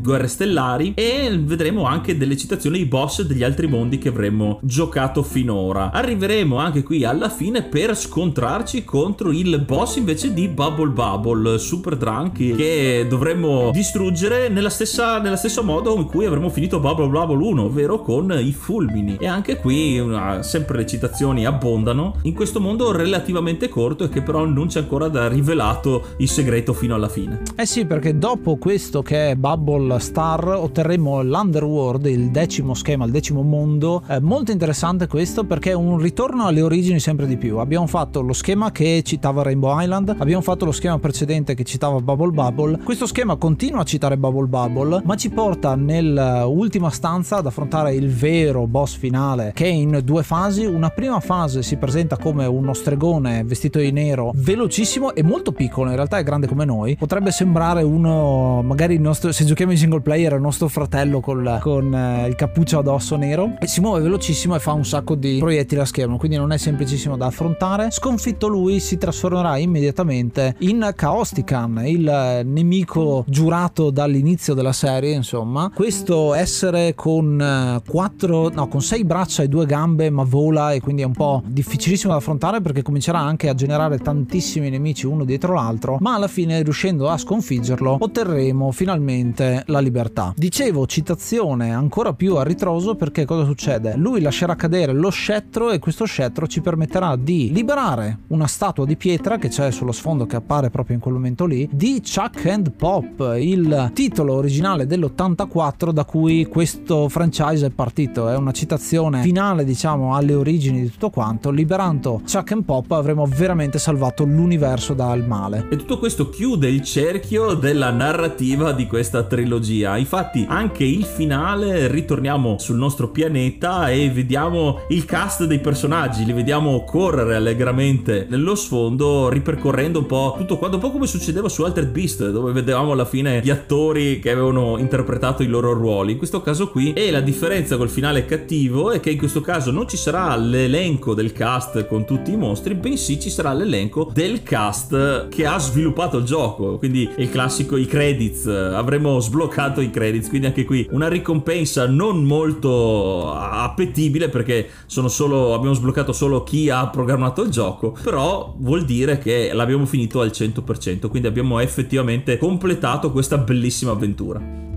Guerre 0.00 0.28
Stellari 0.28 0.92
e 0.94 1.38
vedremo 1.42 1.84
anche 1.84 2.16
delle 2.16 2.36
citazioni 2.36 2.78
di 2.78 2.84
boss 2.84 3.22
degli 3.22 3.42
altri 3.42 3.66
mondi 3.66 3.98
che 3.98 4.08
avremmo 4.08 4.58
giocato 4.62 5.22
finora. 5.22 5.90
Arriveremo 5.92 6.56
anche 6.56 6.82
qui 6.82 7.04
alla 7.04 7.28
fine 7.28 7.62
per 7.62 7.96
scontrarci 7.96 8.84
contro 8.84 9.30
il 9.30 9.60
boss 9.60 9.96
invece 9.96 10.32
di 10.32 10.48
Bubble 10.48 10.90
Bubble, 10.90 11.58
Super 11.58 11.96
Drunky, 11.96 12.54
che 12.54 13.06
dovremmo 13.08 13.70
distruggere 13.72 14.48
nella 14.48 14.70
stessa, 14.70 15.20
nella 15.20 15.36
stessa 15.36 15.62
modo 15.62 15.94
in 15.96 16.04
cui 16.04 16.26
avremmo 16.26 16.50
finito 16.50 16.80
Bubble 16.80 17.08
Bubble 17.08 17.44
1, 17.46 17.62
ovvero 17.62 18.00
con 18.00 18.36
i 18.38 18.52
fulmini. 18.52 19.16
E 19.18 19.26
anche 19.26 19.56
qui 19.56 19.98
una, 19.98 20.42
sempre 20.42 20.78
le 20.78 20.86
citazioni 20.86 21.46
abbondano 21.46 22.16
in 22.26 22.34
questo 22.34 22.60
mondo 22.60 22.90
relativamente 22.90 23.68
corto 23.68 24.04
e 24.04 24.08
che 24.08 24.20
però 24.20 24.44
non 24.44 24.66
c'è 24.66 24.80
ancora 24.80 25.06
da 25.06 25.28
rivelato 25.28 26.14
il 26.18 26.28
segreto 26.28 26.72
fino 26.72 26.96
alla 26.96 27.08
fine. 27.08 27.42
Eh 27.54 27.66
sì, 27.66 27.86
perché 27.86 28.18
dopo 28.18 28.56
questo 28.56 29.00
che 29.00 29.30
è 29.30 29.36
Bubble 29.36 30.00
Star 30.00 30.44
otterremo 30.48 31.22
l'Underworld, 31.22 32.06
il 32.06 32.30
decimo 32.32 32.74
schema, 32.74 33.04
il 33.04 33.12
decimo 33.12 33.42
mondo. 33.42 34.02
È 34.04 34.18
molto 34.18 34.50
interessante 34.50 35.06
questo 35.06 35.44
perché 35.44 35.70
è 35.70 35.74
un 35.74 35.98
ritorno 35.98 36.46
alle 36.46 36.62
origini 36.62 36.98
sempre 36.98 37.26
di 37.28 37.36
più. 37.36 37.58
Abbiamo 37.58 37.86
fatto 37.86 38.22
lo 38.22 38.32
schema 38.32 38.72
che 38.72 39.02
citava 39.04 39.42
Rainbow 39.42 39.78
Island, 39.80 40.16
abbiamo 40.18 40.42
fatto 40.42 40.64
lo 40.64 40.72
schema 40.72 40.98
precedente 40.98 41.54
che 41.54 41.62
citava 41.62 42.00
Bubble 42.00 42.32
Bubble. 42.32 42.80
Questo 42.82 43.06
schema 43.06 43.36
continua 43.36 43.82
a 43.82 43.84
citare 43.84 44.18
Bubble 44.18 44.48
Bubble, 44.48 45.00
ma 45.04 45.14
ci 45.14 45.30
porta 45.30 45.76
nell'ultima 45.76 46.90
stanza 46.90 47.36
ad 47.36 47.46
affrontare 47.46 47.94
il 47.94 48.08
vero 48.08 48.66
boss 48.66 48.96
finale 48.96 49.52
che 49.54 49.66
è 49.66 49.68
in 49.68 50.00
due 50.02 50.24
fasi. 50.24 50.64
Una 50.64 50.90
prima 50.90 51.20
fase 51.20 51.62
si 51.62 51.76
presenta 51.76 52.15
presenta 52.16 52.18
come 52.18 52.46
uno 52.46 52.72
stregone 52.72 53.44
vestito 53.44 53.78
di 53.78 53.92
nero, 53.92 54.32
velocissimo 54.34 55.14
e 55.14 55.22
molto 55.22 55.52
piccolo, 55.52 55.90
in 55.90 55.96
realtà 55.96 56.18
è 56.18 56.22
grande 56.22 56.46
come 56.46 56.64
noi. 56.64 56.96
Potrebbe 56.96 57.30
sembrare 57.30 57.82
uno, 57.82 58.62
magari 58.62 58.98
nostro, 58.98 59.32
se 59.32 59.44
giochiamo 59.44 59.72
in 59.72 59.78
single 59.78 60.00
player, 60.00 60.32
il 60.32 60.40
nostro 60.40 60.68
fratello 60.68 61.20
col, 61.20 61.58
con 61.60 61.94
eh, 61.94 62.26
il 62.26 62.34
cappuccio 62.34 62.78
addosso 62.78 63.16
nero. 63.16 63.56
E 63.60 63.66
si 63.66 63.80
muove 63.80 64.00
velocissimo 64.00 64.54
e 64.54 64.58
fa 64.58 64.72
un 64.72 64.84
sacco 64.84 65.14
di 65.14 65.38
proiettili 65.38 65.80
a 65.80 65.84
schermo, 65.84 66.16
quindi 66.16 66.36
non 66.36 66.52
è 66.52 66.58
semplicissimo 66.58 67.16
da 67.16 67.26
affrontare. 67.26 67.90
Sconfitto 67.90 68.48
lui, 68.48 68.80
si 68.80 68.98
trasformerà 68.98 69.56
immediatamente 69.58 70.56
in 70.60 70.92
Caostican, 70.94 71.82
il 71.86 72.42
nemico 72.44 73.24
giurato 73.28 73.90
dall'inizio 73.90 74.54
della 74.54 74.72
serie, 74.72 75.12
insomma. 75.12 75.70
Questo 75.74 76.34
essere 76.34 76.94
con 76.94 77.40
eh, 77.40 77.88
quattro, 77.88 78.48
no, 78.48 78.68
con 78.68 78.80
sei 78.80 79.04
braccia 79.04 79.42
e 79.42 79.48
due 79.48 79.66
gambe, 79.66 80.10
ma 80.10 80.24
vola 80.24 80.72
e 80.72 80.80
quindi 80.80 81.02
è 81.02 81.04
un 81.04 81.12
po' 81.12 81.42
difficilissimo 81.44 82.05
difficilissimo 82.06 82.12
da 82.12 82.16
affrontare 82.16 82.60
perché 82.60 82.82
comincerà 82.82 83.18
anche 83.18 83.48
a 83.48 83.54
generare 83.54 83.98
tantissimi 83.98 84.70
nemici 84.70 85.06
uno 85.06 85.24
dietro 85.24 85.54
l'altro, 85.54 85.98
ma 86.00 86.14
alla 86.14 86.28
fine 86.28 86.62
riuscendo 86.62 87.08
a 87.08 87.16
sconfiggerlo 87.16 87.96
otterremo 88.00 88.70
finalmente 88.70 89.62
la 89.66 89.80
libertà. 89.80 90.32
Dicevo 90.36 90.86
citazione 90.86 91.72
ancora 91.72 92.12
più 92.12 92.36
a 92.36 92.44
ritroso 92.44 92.94
perché 92.94 93.24
cosa 93.24 93.44
succede? 93.44 93.96
Lui 93.96 94.20
lascerà 94.20 94.54
cadere 94.54 94.92
lo 94.92 95.10
scettro 95.10 95.70
e 95.70 95.78
questo 95.78 96.04
scettro 96.04 96.46
ci 96.46 96.60
permetterà 96.60 97.16
di 97.16 97.50
liberare 97.52 98.18
una 98.28 98.46
statua 98.46 98.84
di 98.84 98.96
pietra 98.96 99.38
che 99.38 99.48
c'è 99.48 99.70
sullo 99.70 99.92
sfondo 99.92 100.26
che 100.26 100.36
appare 100.36 100.70
proprio 100.70 100.96
in 100.96 101.02
quel 101.02 101.14
momento 101.14 101.46
lì 101.46 101.68
di 101.70 102.02
Chuck 102.02 102.46
and 102.46 102.72
Pop, 102.72 103.34
il 103.38 103.90
titolo 103.92 104.34
originale 104.34 104.86
dell'84 104.86 105.90
da 105.90 106.04
cui 106.04 106.46
questo 106.46 107.08
franchise 107.08 107.66
è 107.66 107.70
partito. 107.70 108.28
È 108.28 108.36
una 108.36 108.52
citazione 108.52 109.22
finale 109.22 109.64
diciamo 109.64 110.14
alle 110.14 110.34
origini 110.34 110.82
di 110.82 110.90
tutto 110.90 111.10
quanto, 111.10 111.50
liberando 111.50 111.95
soltanto 111.96 112.20
Chuck 112.30 112.52
and 112.52 112.64
Pop 112.64 112.90
avremo 112.92 113.26
veramente 113.26 113.78
salvato 113.78 114.24
l'universo 114.24 114.94
dal 114.94 115.26
male. 115.26 115.66
E 115.70 115.76
tutto 115.76 115.98
questo 115.98 116.28
chiude 116.28 116.68
il 116.68 116.82
cerchio 116.82 117.54
della 117.54 117.90
narrativa 117.90 118.72
di 118.72 118.86
questa 118.86 119.24
trilogia. 119.24 119.96
Infatti, 119.96 120.44
anche 120.48 120.84
il 120.84 121.04
finale 121.04 121.88
ritorniamo 121.88 122.58
sul 122.58 122.76
nostro 122.76 123.08
pianeta 123.08 123.90
e 123.90 124.10
vediamo 124.10 124.80
il 124.88 125.04
cast 125.04 125.44
dei 125.44 125.60
personaggi, 125.60 126.24
li 126.24 126.32
vediamo 126.32 126.84
correre 126.84 127.36
allegramente 127.36 128.26
nello 128.28 128.54
sfondo, 128.54 129.28
ripercorrendo 129.28 130.00
un 130.00 130.06
po' 130.06 130.34
tutto 130.36 130.58
quanto, 130.58 130.76
un 130.76 130.82
po' 130.82 130.90
come 130.90 131.06
succedeva 131.06 131.48
su 131.48 131.62
Altered 131.62 131.90
Beast, 131.90 132.30
dove 132.30 132.52
vedevamo 132.52 132.92
alla 132.92 133.04
fine 133.04 133.40
gli 133.42 133.50
attori 133.50 134.18
che 134.18 134.30
avevano 134.30 134.78
interpretato 134.78 135.42
i 135.42 135.46
loro 135.46 135.72
ruoli. 135.72 136.12
In 136.12 136.18
questo 136.18 136.40
caso 136.40 136.70
qui, 136.70 136.92
e 136.92 137.10
la 137.10 137.20
differenza 137.20 137.76
col 137.76 137.88
finale 137.88 138.24
cattivo 138.24 138.90
è 138.90 139.00
che 139.00 139.10
in 139.10 139.18
questo 139.18 139.40
caso 139.40 139.70
non 139.70 139.88
ci 139.88 139.96
sarà 139.96 140.34
l'elenco 140.36 141.14
del 141.14 141.32
cast 141.32 141.85
con 141.86 142.04
tutti 142.04 142.32
i 142.32 142.36
mostri, 142.36 142.74
bensì 142.74 143.20
ci 143.20 143.30
sarà 143.30 143.52
l'elenco 143.52 144.10
del 144.12 144.42
cast 144.42 145.28
che 145.28 145.46
ha 145.46 145.58
sviluppato 145.58 146.18
il 146.18 146.24
gioco. 146.24 146.78
Quindi 146.78 147.08
il 147.16 147.30
classico, 147.30 147.76
i 147.76 147.86
credits, 147.86 148.46
avremo 148.46 149.18
sbloccato 149.20 149.80
i 149.80 149.90
credits. 149.90 150.28
Quindi 150.28 150.46
anche 150.46 150.64
qui 150.64 150.86
una 150.90 151.08
ricompensa 151.08 151.86
non 151.86 152.24
molto 152.24 153.32
appetibile 153.32 154.28
perché 154.28 154.68
solo, 154.86 155.54
abbiamo 155.54 155.74
sbloccato 155.74 156.12
solo 156.12 156.42
chi 156.42 156.70
ha 156.70 156.88
programmato 156.88 157.42
il 157.42 157.50
gioco. 157.50 157.96
Però 158.02 158.54
vuol 158.58 158.84
dire 158.84 159.18
che 159.18 159.52
l'abbiamo 159.52 159.86
finito 159.86 160.20
al 160.20 160.30
100%. 160.32 161.08
Quindi 161.08 161.28
abbiamo 161.28 161.58
effettivamente 161.60 162.38
completato 162.38 163.12
questa 163.12 163.38
bellissima 163.38 163.92
avventura. 163.92 164.75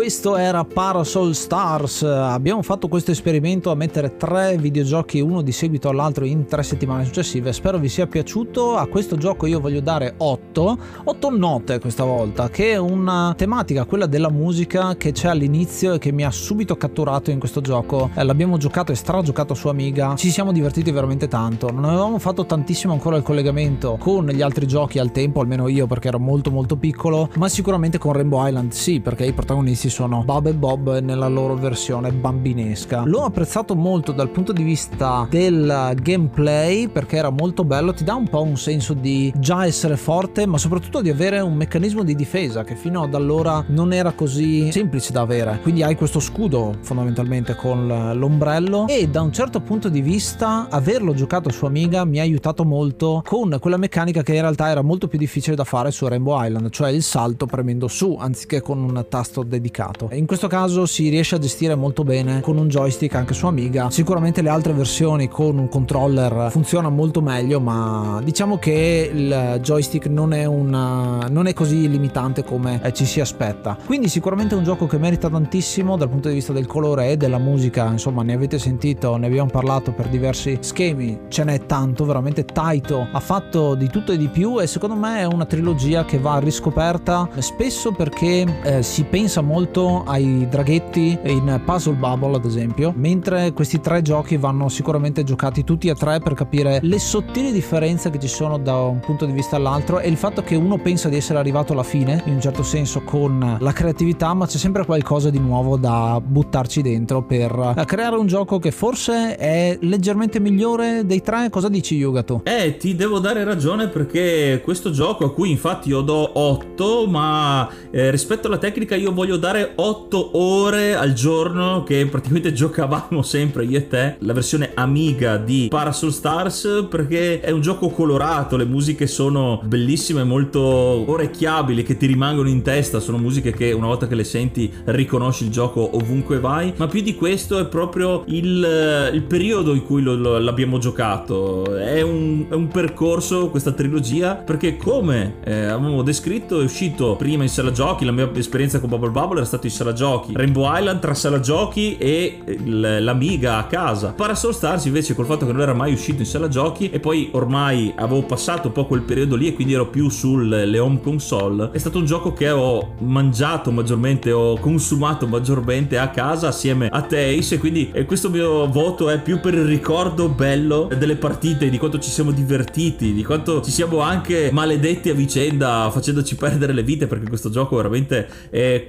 Questo 0.00 0.38
era 0.38 0.64
Parasol 0.64 1.34
Stars. 1.34 2.04
Abbiamo 2.04 2.62
fatto 2.62 2.88
questo 2.88 3.10
esperimento 3.10 3.70
a 3.70 3.74
mettere 3.74 4.16
tre 4.16 4.56
videogiochi 4.56 5.20
uno 5.20 5.42
di 5.42 5.52
seguito 5.52 5.90
all'altro 5.90 6.24
in 6.24 6.46
tre 6.46 6.62
settimane 6.62 7.04
successive. 7.04 7.52
Spero 7.52 7.76
vi 7.76 7.90
sia 7.90 8.06
piaciuto. 8.06 8.78
A 8.78 8.86
questo 8.86 9.18
gioco 9.18 9.44
io 9.44 9.60
voglio 9.60 9.80
dare 9.80 10.14
8, 10.16 10.78
8 11.04 11.30
note 11.36 11.80
questa 11.80 12.04
volta, 12.04 12.48
che 12.48 12.70
è 12.70 12.76
una 12.78 13.34
tematica, 13.36 13.84
quella 13.84 14.06
della 14.06 14.30
musica 14.30 14.96
che 14.96 15.12
c'è 15.12 15.28
all'inizio 15.28 15.92
e 15.92 15.98
che 15.98 16.12
mi 16.12 16.24
ha 16.24 16.30
subito 16.30 16.78
catturato 16.78 17.30
in 17.30 17.38
questo 17.38 17.60
gioco. 17.60 18.08
Eh, 18.14 18.24
l'abbiamo 18.24 18.56
giocato 18.56 18.92
e 18.92 18.94
stragiocato 18.94 19.52
su 19.52 19.68
Amiga. 19.68 20.14
Ci 20.16 20.30
siamo 20.30 20.50
divertiti 20.50 20.90
veramente 20.92 21.28
tanto. 21.28 21.70
Non 21.70 21.84
avevamo 21.84 22.18
fatto 22.18 22.46
tantissimo 22.46 22.94
ancora 22.94 23.18
il 23.18 23.22
collegamento 23.22 23.98
con 24.00 24.28
gli 24.28 24.40
altri 24.40 24.66
giochi 24.66 24.98
al 24.98 25.12
tempo, 25.12 25.40
almeno 25.40 25.68
io 25.68 25.86
perché 25.86 26.08
ero 26.08 26.18
molto 26.18 26.50
molto 26.50 26.76
piccolo, 26.76 27.28
ma 27.36 27.50
sicuramente 27.50 27.98
con 27.98 28.14
Rainbow 28.14 28.46
Island 28.46 28.72
sì, 28.72 29.00
perché 29.00 29.26
i 29.26 29.34
protagonisti 29.34 29.80
protagonisti 29.80 29.89
sono 29.90 30.22
Bob 30.24 30.46
e 30.46 30.54
Bob 30.54 31.00
nella 31.00 31.28
loro 31.28 31.54
versione 31.56 32.12
bambinesca. 32.12 33.02
L'ho 33.04 33.24
apprezzato 33.24 33.74
molto 33.74 34.12
dal 34.12 34.30
punto 34.30 34.52
di 34.52 34.62
vista 34.62 35.26
del 35.28 35.92
gameplay 36.00 36.88
perché 36.88 37.16
era 37.16 37.30
molto 37.30 37.64
bello, 37.64 37.92
ti 37.92 38.04
dà 38.04 38.14
un 38.14 38.28
po' 38.28 38.42
un 38.42 38.56
senso 38.56 38.94
di 38.94 39.32
già 39.36 39.66
essere 39.66 39.96
forte, 39.96 40.46
ma 40.46 40.58
soprattutto 40.58 41.02
di 41.02 41.10
avere 41.10 41.40
un 41.40 41.54
meccanismo 41.54 42.02
di 42.02 42.14
difesa 42.14 42.64
che 42.64 42.76
fino 42.76 43.02
ad 43.02 43.14
allora 43.14 43.64
non 43.68 43.92
era 43.92 44.12
così 44.12 44.70
semplice 44.72 45.12
da 45.12 45.20
avere. 45.20 45.58
Quindi 45.62 45.82
hai 45.82 45.96
questo 45.96 46.20
scudo 46.20 46.76
fondamentalmente 46.80 47.54
con 47.56 48.12
l'ombrello 48.14 48.86
e 48.86 49.08
da 49.08 49.20
un 49.20 49.32
certo 49.32 49.60
punto 49.60 49.88
di 49.88 50.00
vista 50.00 50.68
averlo 50.70 51.12
giocato 51.14 51.50
su 51.50 51.64
Amiga 51.64 52.04
mi 52.04 52.18
ha 52.18 52.22
aiutato 52.22 52.64
molto 52.64 53.22
con 53.26 53.56
quella 53.60 53.76
meccanica 53.76 54.22
che 54.22 54.34
in 54.34 54.40
realtà 54.42 54.68
era 54.68 54.82
molto 54.82 55.08
più 55.08 55.18
difficile 55.18 55.56
da 55.56 55.64
fare 55.64 55.90
su 55.90 56.06
Rainbow 56.06 56.42
Island, 56.42 56.70
cioè 56.70 56.90
il 56.90 57.02
salto 57.02 57.46
premendo 57.46 57.88
su 57.88 58.16
anziché 58.18 58.60
con 58.60 58.78
un 58.78 59.04
tasto 59.08 59.42
dedicato. 59.42 59.79
In 60.12 60.26
questo 60.26 60.46
caso 60.46 60.84
si 60.84 61.08
riesce 61.08 61.36
a 61.36 61.38
gestire 61.38 61.74
molto 61.74 62.04
bene 62.04 62.40
con 62.40 62.58
un 62.58 62.68
joystick 62.68 63.14
anche 63.14 63.32
su 63.32 63.46
Amiga. 63.46 63.90
Sicuramente 63.90 64.42
le 64.42 64.50
altre 64.50 64.74
versioni 64.74 65.28
con 65.28 65.56
un 65.56 65.68
controller 65.68 66.48
funzionano 66.50 66.94
molto 66.94 67.22
meglio, 67.22 67.60
ma 67.60 68.20
diciamo 68.22 68.58
che 68.58 69.10
il 69.12 69.58
joystick 69.62 70.06
non 70.06 70.34
è, 70.34 70.44
una, 70.44 71.26
non 71.30 71.46
è 71.46 71.54
così 71.54 71.88
limitante 71.88 72.44
come 72.44 72.80
ci 72.92 73.06
si 73.06 73.20
aspetta. 73.20 73.78
Quindi 73.86 74.08
sicuramente 74.08 74.54
è 74.54 74.58
un 74.58 74.64
gioco 74.64 74.86
che 74.86 74.98
merita 74.98 75.30
tantissimo 75.30 75.96
dal 75.96 76.10
punto 76.10 76.28
di 76.28 76.34
vista 76.34 76.52
del 76.52 76.66
colore 76.66 77.10
e 77.10 77.16
della 77.16 77.38
musica, 77.38 77.86
insomma 77.86 78.22
ne 78.22 78.34
avete 78.34 78.58
sentito, 78.58 79.16
ne 79.16 79.26
abbiamo 79.26 79.48
parlato 79.48 79.92
per 79.92 80.08
diversi 80.08 80.58
schemi, 80.60 81.20
ce 81.28 81.44
n'è 81.44 81.64
tanto, 81.64 82.04
veramente 82.04 82.44
Taito 82.44 83.08
ha 83.10 83.20
fatto 83.20 83.74
di 83.74 83.88
tutto 83.88 84.12
e 84.12 84.18
di 84.18 84.28
più 84.28 84.60
e 84.60 84.66
secondo 84.66 84.94
me 84.94 85.20
è 85.20 85.24
una 85.24 85.46
trilogia 85.46 86.04
che 86.04 86.18
va 86.18 86.38
riscoperta 86.38 87.28
spesso 87.38 87.92
perché 87.92 88.44
eh, 88.62 88.82
si 88.82 89.04
pensa 89.04 89.40
molto 89.40 89.69
ai 89.70 90.48
draghetti 90.50 91.16
in 91.26 91.60
Puzzle 91.64 91.94
Bubble 91.94 92.34
ad 92.36 92.44
esempio, 92.44 92.92
mentre 92.96 93.52
questi 93.52 93.80
tre 93.80 94.02
giochi 94.02 94.36
vanno 94.36 94.68
sicuramente 94.68 95.22
giocati 95.22 95.62
tutti 95.62 95.88
e 95.88 95.94
tre 95.94 96.18
per 96.18 96.34
capire 96.34 96.80
le 96.82 96.98
sottili 96.98 97.52
differenze 97.52 98.10
che 98.10 98.18
ci 98.18 98.26
sono 98.26 98.58
da 98.58 98.74
un 98.76 98.98
punto 98.98 99.26
di 99.26 99.32
vista 99.32 99.56
all'altro 99.56 100.00
e 100.00 100.08
il 100.08 100.16
fatto 100.16 100.42
che 100.42 100.56
uno 100.56 100.78
pensa 100.78 101.08
di 101.08 101.16
essere 101.16 101.38
arrivato 101.38 101.72
alla 101.72 101.84
fine, 101.84 102.20
in 102.26 102.34
un 102.34 102.40
certo 102.40 102.64
senso 102.64 103.02
con 103.02 103.56
la 103.60 103.72
creatività, 103.72 104.34
ma 104.34 104.46
c'è 104.46 104.58
sempre 104.58 104.84
qualcosa 104.84 105.30
di 105.30 105.38
nuovo 105.38 105.76
da 105.76 106.20
buttarci 106.20 106.82
dentro 106.82 107.22
per 107.22 107.74
eh, 107.76 107.84
creare 107.84 108.16
un 108.16 108.26
gioco 108.26 108.58
che 108.58 108.72
forse 108.72 109.36
è 109.36 109.78
leggermente 109.82 110.40
migliore 110.40 111.06
dei 111.06 111.22
tre. 111.22 111.48
Cosa 111.48 111.68
dici 111.68 111.94
Yuga 111.94 112.24
tu? 112.24 112.40
Eh, 112.42 112.76
ti 112.76 112.96
devo 112.96 113.20
dare 113.20 113.44
ragione 113.44 113.86
perché 113.86 114.60
questo 114.64 114.90
gioco 114.90 115.26
a 115.26 115.32
cui 115.32 115.50
infatti 115.50 115.90
io 115.90 116.00
do 116.00 116.38
8, 116.38 117.06
ma 117.06 117.68
eh, 117.90 118.10
rispetto 118.10 118.48
alla 118.48 118.58
tecnica 118.58 118.96
io 118.96 119.12
voglio 119.12 119.36
dare 119.36 119.59
8 119.74 120.30
ore 120.38 120.94
al 120.94 121.12
giorno 121.12 121.82
che 121.82 122.06
praticamente 122.06 122.52
giocavamo 122.54 123.22
sempre 123.22 123.64
io 123.64 123.78
e 123.78 123.88
te, 123.88 124.16
la 124.20 124.32
versione 124.32 124.72
Amiga 124.74 125.36
di 125.36 125.68
Parasol 125.68 126.12
Stars 126.12 126.86
perché 126.88 127.40
è 127.40 127.50
un 127.50 127.60
gioco 127.60 127.88
colorato, 127.88 128.56
le 128.56 128.64
musiche 128.64 129.06
sono 129.06 129.60
bellissime, 129.64 130.24
molto 130.24 130.60
orecchiabili 130.60 131.82
che 131.82 131.96
ti 131.96 132.06
rimangono 132.06 132.48
in 132.48 132.62
testa, 132.62 133.00
sono 133.00 133.18
musiche 133.18 133.52
che 133.52 133.72
una 133.72 133.86
volta 133.86 134.06
che 134.06 134.14
le 134.14 134.24
senti 134.24 134.72
riconosci 134.84 135.44
il 135.44 135.50
gioco 135.50 135.96
ovunque 135.96 136.38
vai, 136.38 136.72
ma 136.76 136.86
più 136.86 137.00
di 137.00 137.14
questo 137.14 137.58
è 137.58 137.66
proprio 137.66 138.24
il, 138.26 139.10
il 139.12 139.22
periodo 139.22 139.74
in 139.74 139.84
cui 139.84 140.02
lo, 140.02 140.14
lo, 140.14 140.38
l'abbiamo 140.38 140.78
giocato, 140.78 141.76
è 141.76 142.00
un, 142.02 142.46
è 142.48 142.54
un, 142.54 142.68
percorso 142.68 143.50
questa 143.50 143.72
trilogia 143.72 144.34
perché 144.36 144.76
come 144.76 145.36
eh, 145.44 145.64
avevamo 145.64 146.02
descritto 146.02 146.60
è 146.60 146.64
uscito 146.64 147.16
prima 147.16 147.42
in 147.42 147.48
sala 147.48 147.72
giochi, 147.72 148.04
la 148.04 148.12
mia 148.12 148.30
esperienza 148.34 148.78
con 148.78 148.88
Bubble 148.88 149.10
Bubble 149.10 149.38
era 149.38 149.46
stato 149.50 149.66
in 149.66 149.72
sala 149.72 149.92
giochi, 149.92 150.32
Rainbow 150.34 150.72
Island 150.72 151.00
tra 151.00 151.12
sala 151.12 151.40
giochi 151.40 151.96
e 151.98 152.40
l'Amiga 152.64 153.58
a 153.58 153.64
casa, 153.64 154.12
Parasol 154.12 154.54
Stars 154.54 154.84
invece 154.84 155.14
col 155.14 155.26
fatto 155.26 155.44
che 155.44 155.52
non 155.52 155.60
era 155.60 155.74
mai 155.74 155.92
uscito 155.92 156.20
in 156.20 156.26
sala 156.26 156.46
giochi 156.46 156.88
e 156.90 157.00
poi 157.00 157.30
ormai 157.32 157.92
avevo 157.96 158.22
passato 158.22 158.68
un 158.68 158.72
po' 158.72 158.86
quel 158.86 159.02
periodo 159.02 159.34
lì 159.34 159.48
e 159.48 159.54
quindi 159.54 159.72
ero 159.74 159.88
più 159.88 160.08
sulle 160.08 160.78
home 160.78 161.00
console, 161.00 161.70
è 161.72 161.78
stato 161.78 161.98
un 161.98 162.04
gioco 162.04 162.32
che 162.32 162.50
ho 162.50 162.94
mangiato 162.98 163.72
maggiormente, 163.72 164.30
ho 164.30 164.56
consumato 164.58 165.26
maggiormente 165.26 165.98
a 165.98 166.10
casa 166.10 166.48
assieme 166.48 166.86
a 166.86 167.06
Ace 167.10 167.56
e 167.56 167.58
quindi 167.58 167.92
questo 168.06 168.30
mio 168.30 168.68
voto 168.68 169.10
è 169.10 169.20
più 169.20 169.40
per 169.40 169.54
il 169.54 169.64
ricordo 169.64 170.28
bello 170.28 170.88
delle 170.96 171.16
partite, 171.16 171.68
di 171.68 171.78
quanto 171.78 171.98
ci 171.98 172.10
siamo 172.10 172.30
divertiti, 172.30 173.12
di 173.12 173.24
quanto 173.24 173.60
ci 173.62 173.72
siamo 173.72 173.98
anche 173.98 174.50
maledetti 174.52 175.10
a 175.10 175.14
vicenda 175.14 175.90
facendoci 175.90 176.36
perdere 176.36 176.72
le 176.72 176.84
vite 176.84 177.08
perché 177.08 177.28
questo 177.28 177.50
gioco 177.50 177.76
veramente 177.76 178.28
è 178.50 178.84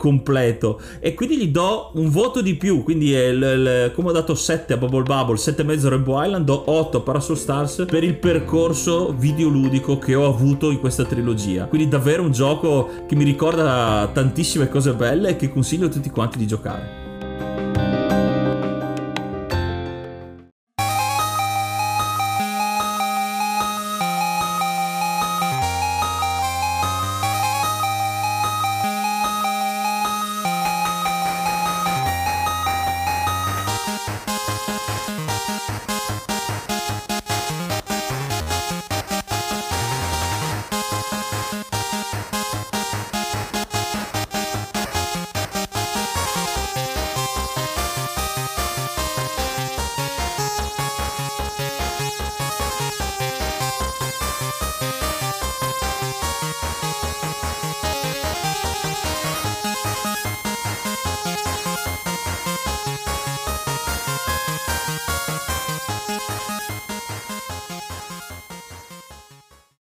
completo 0.52 0.80
e 1.00 1.14
quindi 1.14 1.38
gli 1.38 1.48
do 1.48 1.92
un 1.96 2.10
voto 2.10 2.42
di 2.42 2.56
più, 2.56 2.84
quindi 2.84 3.14
è 3.14 3.32
l- 3.32 3.40
l- 3.40 3.92
come 3.94 4.10
ho 4.10 4.12
dato 4.12 4.36
7 4.36 4.74
a 4.74 4.78
Bubble 4.78 5.04
Bubble, 5.04 5.38
7,5 5.38 5.86
a 5.86 5.90
Rainbow 5.90 6.22
Island, 6.22 6.46
do 6.46 6.64
8 6.66 6.98
a 6.98 7.02
Parasol 7.02 7.38
Stars 7.38 7.86
per 7.88 8.04
il 8.04 8.16
percorso 8.16 9.14
videoludico 9.18 9.98
che 9.98 10.16
ho 10.16 10.26
avuto 10.26 10.72
in 10.72 10.80
questa 10.80 11.06
trilogia. 11.06 11.66
Quindi 11.66 11.88
davvero 11.88 12.24
un 12.24 12.32
gioco 12.32 12.90
che 13.08 13.16
mi 13.16 13.24
ricorda 13.24 14.10
tantissime 14.14 14.70
cose 14.70 14.94
belle 14.94 15.30
e 15.30 15.36
che 15.36 15.50
consiglio 15.52 15.88
a 15.88 15.90
tutti 15.90 16.10
quanti 16.10 16.38
di 16.38 16.48
giocare. 16.48 17.01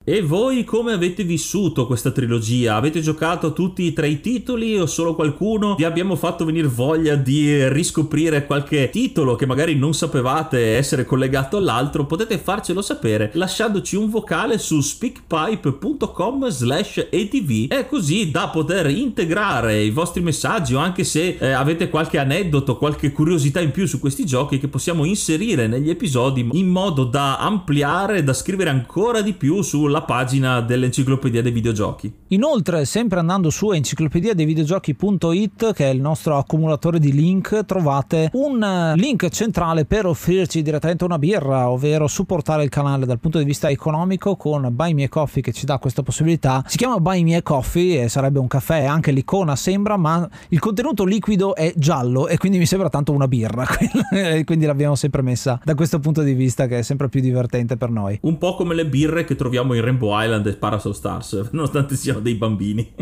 E 0.04 0.20
voi 0.20 0.64
come 0.64 0.92
avete 0.92 1.22
vissuto 1.22 1.86
questa 1.86 2.10
trilogia? 2.10 2.74
Avete 2.74 3.00
giocato 3.00 3.52
tutti 3.52 3.86
e 3.86 3.92
tre 3.92 4.08
i 4.08 4.20
titoli 4.20 4.76
o 4.76 4.86
solo 4.86 5.14
qualcuno? 5.14 5.76
Vi 5.76 5.84
abbiamo 5.84 6.16
fatto 6.16 6.44
venire 6.44 6.66
voglia 6.66 7.14
di 7.14 7.68
riscoprire 7.68 8.44
qualche 8.44 8.90
titolo 8.90 9.36
che 9.36 9.46
magari 9.46 9.76
non 9.76 9.94
sapevate 9.94 10.76
essere 10.76 11.04
collegato 11.04 11.58
all'altro? 11.58 12.04
Potete 12.04 12.38
farcelo 12.38 12.82
sapere 12.82 13.30
lasciandoci 13.34 13.94
un 13.94 14.10
vocale 14.10 14.58
su 14.58 14.80
speakpipe.com 14.80 16.48
slash 16.48 17.06
etv 17.08 17.68
è 17.68 17.86
così 17.86 18.32
da 18.32 18.48
poter 18.48 18.90
integrare 18.90 19.82
i 19.82 19.90
vostri 19.90 20.20
messaggi 20.20 20.74
o 20.74 20.80
anche 20.80 21.04
se 21.04 21.36
eh, 21.38 21.52
avete 21.52 21.88
qualche 21.88 22.18
aneddoto, 22.18 22.76
qualche 22.76 23.12
curiosità 23.12 23.60
in 23.60 23.70
più 23.70 23.86
su 23.86 24.00
questi 24.00 24.26
giochi 24.26 24.58
che 24.58 24.66
possiamo 24.66 25.04
inserire 25.04 25.68
negli 25.68 25.90
episodi 25.90 26.48
in 26.54 26.66
modo 26.66 27.04
da 27.04 27.38
ampliare, 27.38 28.24
da 28.24 28.32
scrivere 28.32 28.70
ancora 28.70 29.20
di 29.20 29.34
più 29.34 29.62
sulla 29.62 29.91
sulla 29.92 30.02
pagina 30.02 30.62
dell'enciclopedia 30.62 31.42
dei 31.42 31.52
videogiochi. 31.52 32.11
Inoltre, 32.28 32.87
sempre 32.87 33.18
andando 33.18 33.50
su 33.50 33.72
enciclopedia 33.72 34.33
dei 34.33 34.46
videogiochi.it, 34.46 35.74
che 35.74 35.85
è 35.85 35.92
il 35.92 36.00
nostro 36.00 36.38
accumulatore 36.38 36.98
di 36.98 37.12
link, 37.12 37.66
trovate 37.66 38.31
un 38.33 38.62
eh, 38.62 38.96
link 38.96 39.28
centrale 39.28 39.85
per 39.85 40.07
offrirci 40.07 40.62
direttamente 40.62 41.05
una 41.05 41.18
birra, 41.18 41.68
ovvero 41.68 42.07
supportare 42.07 42.64
il 42.64 42.70
canale 42.70 43.05
dal 43.05 43.18
punto 43.18 43.37
di 43.37 43.44
vista 43.44 43.68
economico 43.68 44.37
con 44.37 44.66
Buy 44.72 44.94
Me 44.94 45.11
Coffee 45.11 45.42
che 45.42 45.52
ci 45.52 45.66
dà 45.66 45.76
questa 45.76 46.02
possibilità. 46.02 46.64
Si 46.66 46.78
chiama 46.78 46.98
Buy 46.98 47.22
Me 47.22 47.42
Coffee 47.42 48.05
e 48.05 48.09
sarebbe 48.09 48.38
un 48.38 48.46
caffè, 48.46 48.85
anche 48.85 49.11
l'icona 49.11 49.57
sembra, 49.57 49.98
ma 49.98 50.26
il 50.48 50.59
contenuto 50.59 51.05
liquido 51.05 51.55
è 51.55 51.74
giallo 51.76 52.28
e 52.28 52.38
quindi 52.38 52.57
mi 52.57 52.66
sembra 52.66 52.88
tanto 52.88 53.12
una 53.12 53.28
birra. 53.28 53.66
quindi 54.46 54.64
l'abbiamo 54.64 54.94
sempre 54.94 55.20
messa 55.20 55.61
da 55.62 55.74
questo 55.74 55.98
punto 55.98 56.22
di 56.22 56.33
vista 56.33 56.66
che 56.66 56.78
è 56.78 56.83
sempre 56.83 57.11
più 57.11 57.20
divertente 57.20 57.76
per 57.76 57.90
noi. 57.90 58.18
Un 58.22 58.38
po' 58.38 58.55
come 58.55 58.75
le 58.75 58.87
birre 58.87 59.25
che 59.25 59.35
troviamo 59.35 59.75
in 59.75 59.81
Rainbow 59.83 60.18
Island 60.20 60.46
e 60.46 60.54
Parasol 60.54 60.94
Stars, 60.94 61.48
nonostante 61.52 61.96
siano 61.96 62.20
dei 62.20 62.35
bambini. 62.35 62.92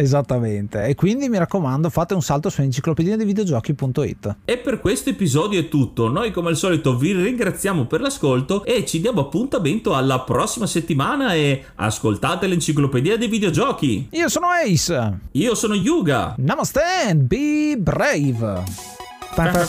Esattamente. 0.00 0.84
E 0.84 0.94
quindi 0.94 1.28
mi 1.28 1.38
raccomando, 1.38 1.90
fate 1.90 2.14
un 2.14 2.22
salto 2.22 2.50
su 2.50 2.60
enciclopedia 2.60 3.16
di 3.16 3.24
videogiochi.it. 3.24 4.36
E 4.44 4.58
per 4.58 4.78
questo 4.78 5.10
episodio 5.10 5.58
è 5.58 5.68
tutto. 5.68 6.08
Noi 6.08 6.30
come 6.30 6.50
al 6.50 6.56
solito 6.56 6.96
vi 6.96 7.12
ringraziamo 7.12 7.86
per 7.86 8.00
l'ascolto 8.00 8.64
e 8.64 8.86
ci 8.86 9.00
diamo 9.00 9.22
appuntamento 9.22 9.96
alla 9.96 10.20
prossima 10.20 10.68
settimana 10.68 11.34
e 11.34 11.64
ascoltate 11.74 12.46
l'enciclopedia 12.46 13.16
dei 13.16 13.26
videogiochi. 13.26 14.06
Io 14.12 14.28
sono 14.28 14.46
Ace. 14.46 15.18
Io 15.32 15.56
sono 15.56 15.74
Yuga. 15.74 16.34
Namaste 16.38 17.16
be 17.16 17.74
brave. 17.76 18.97
Bye. 19.36 19.68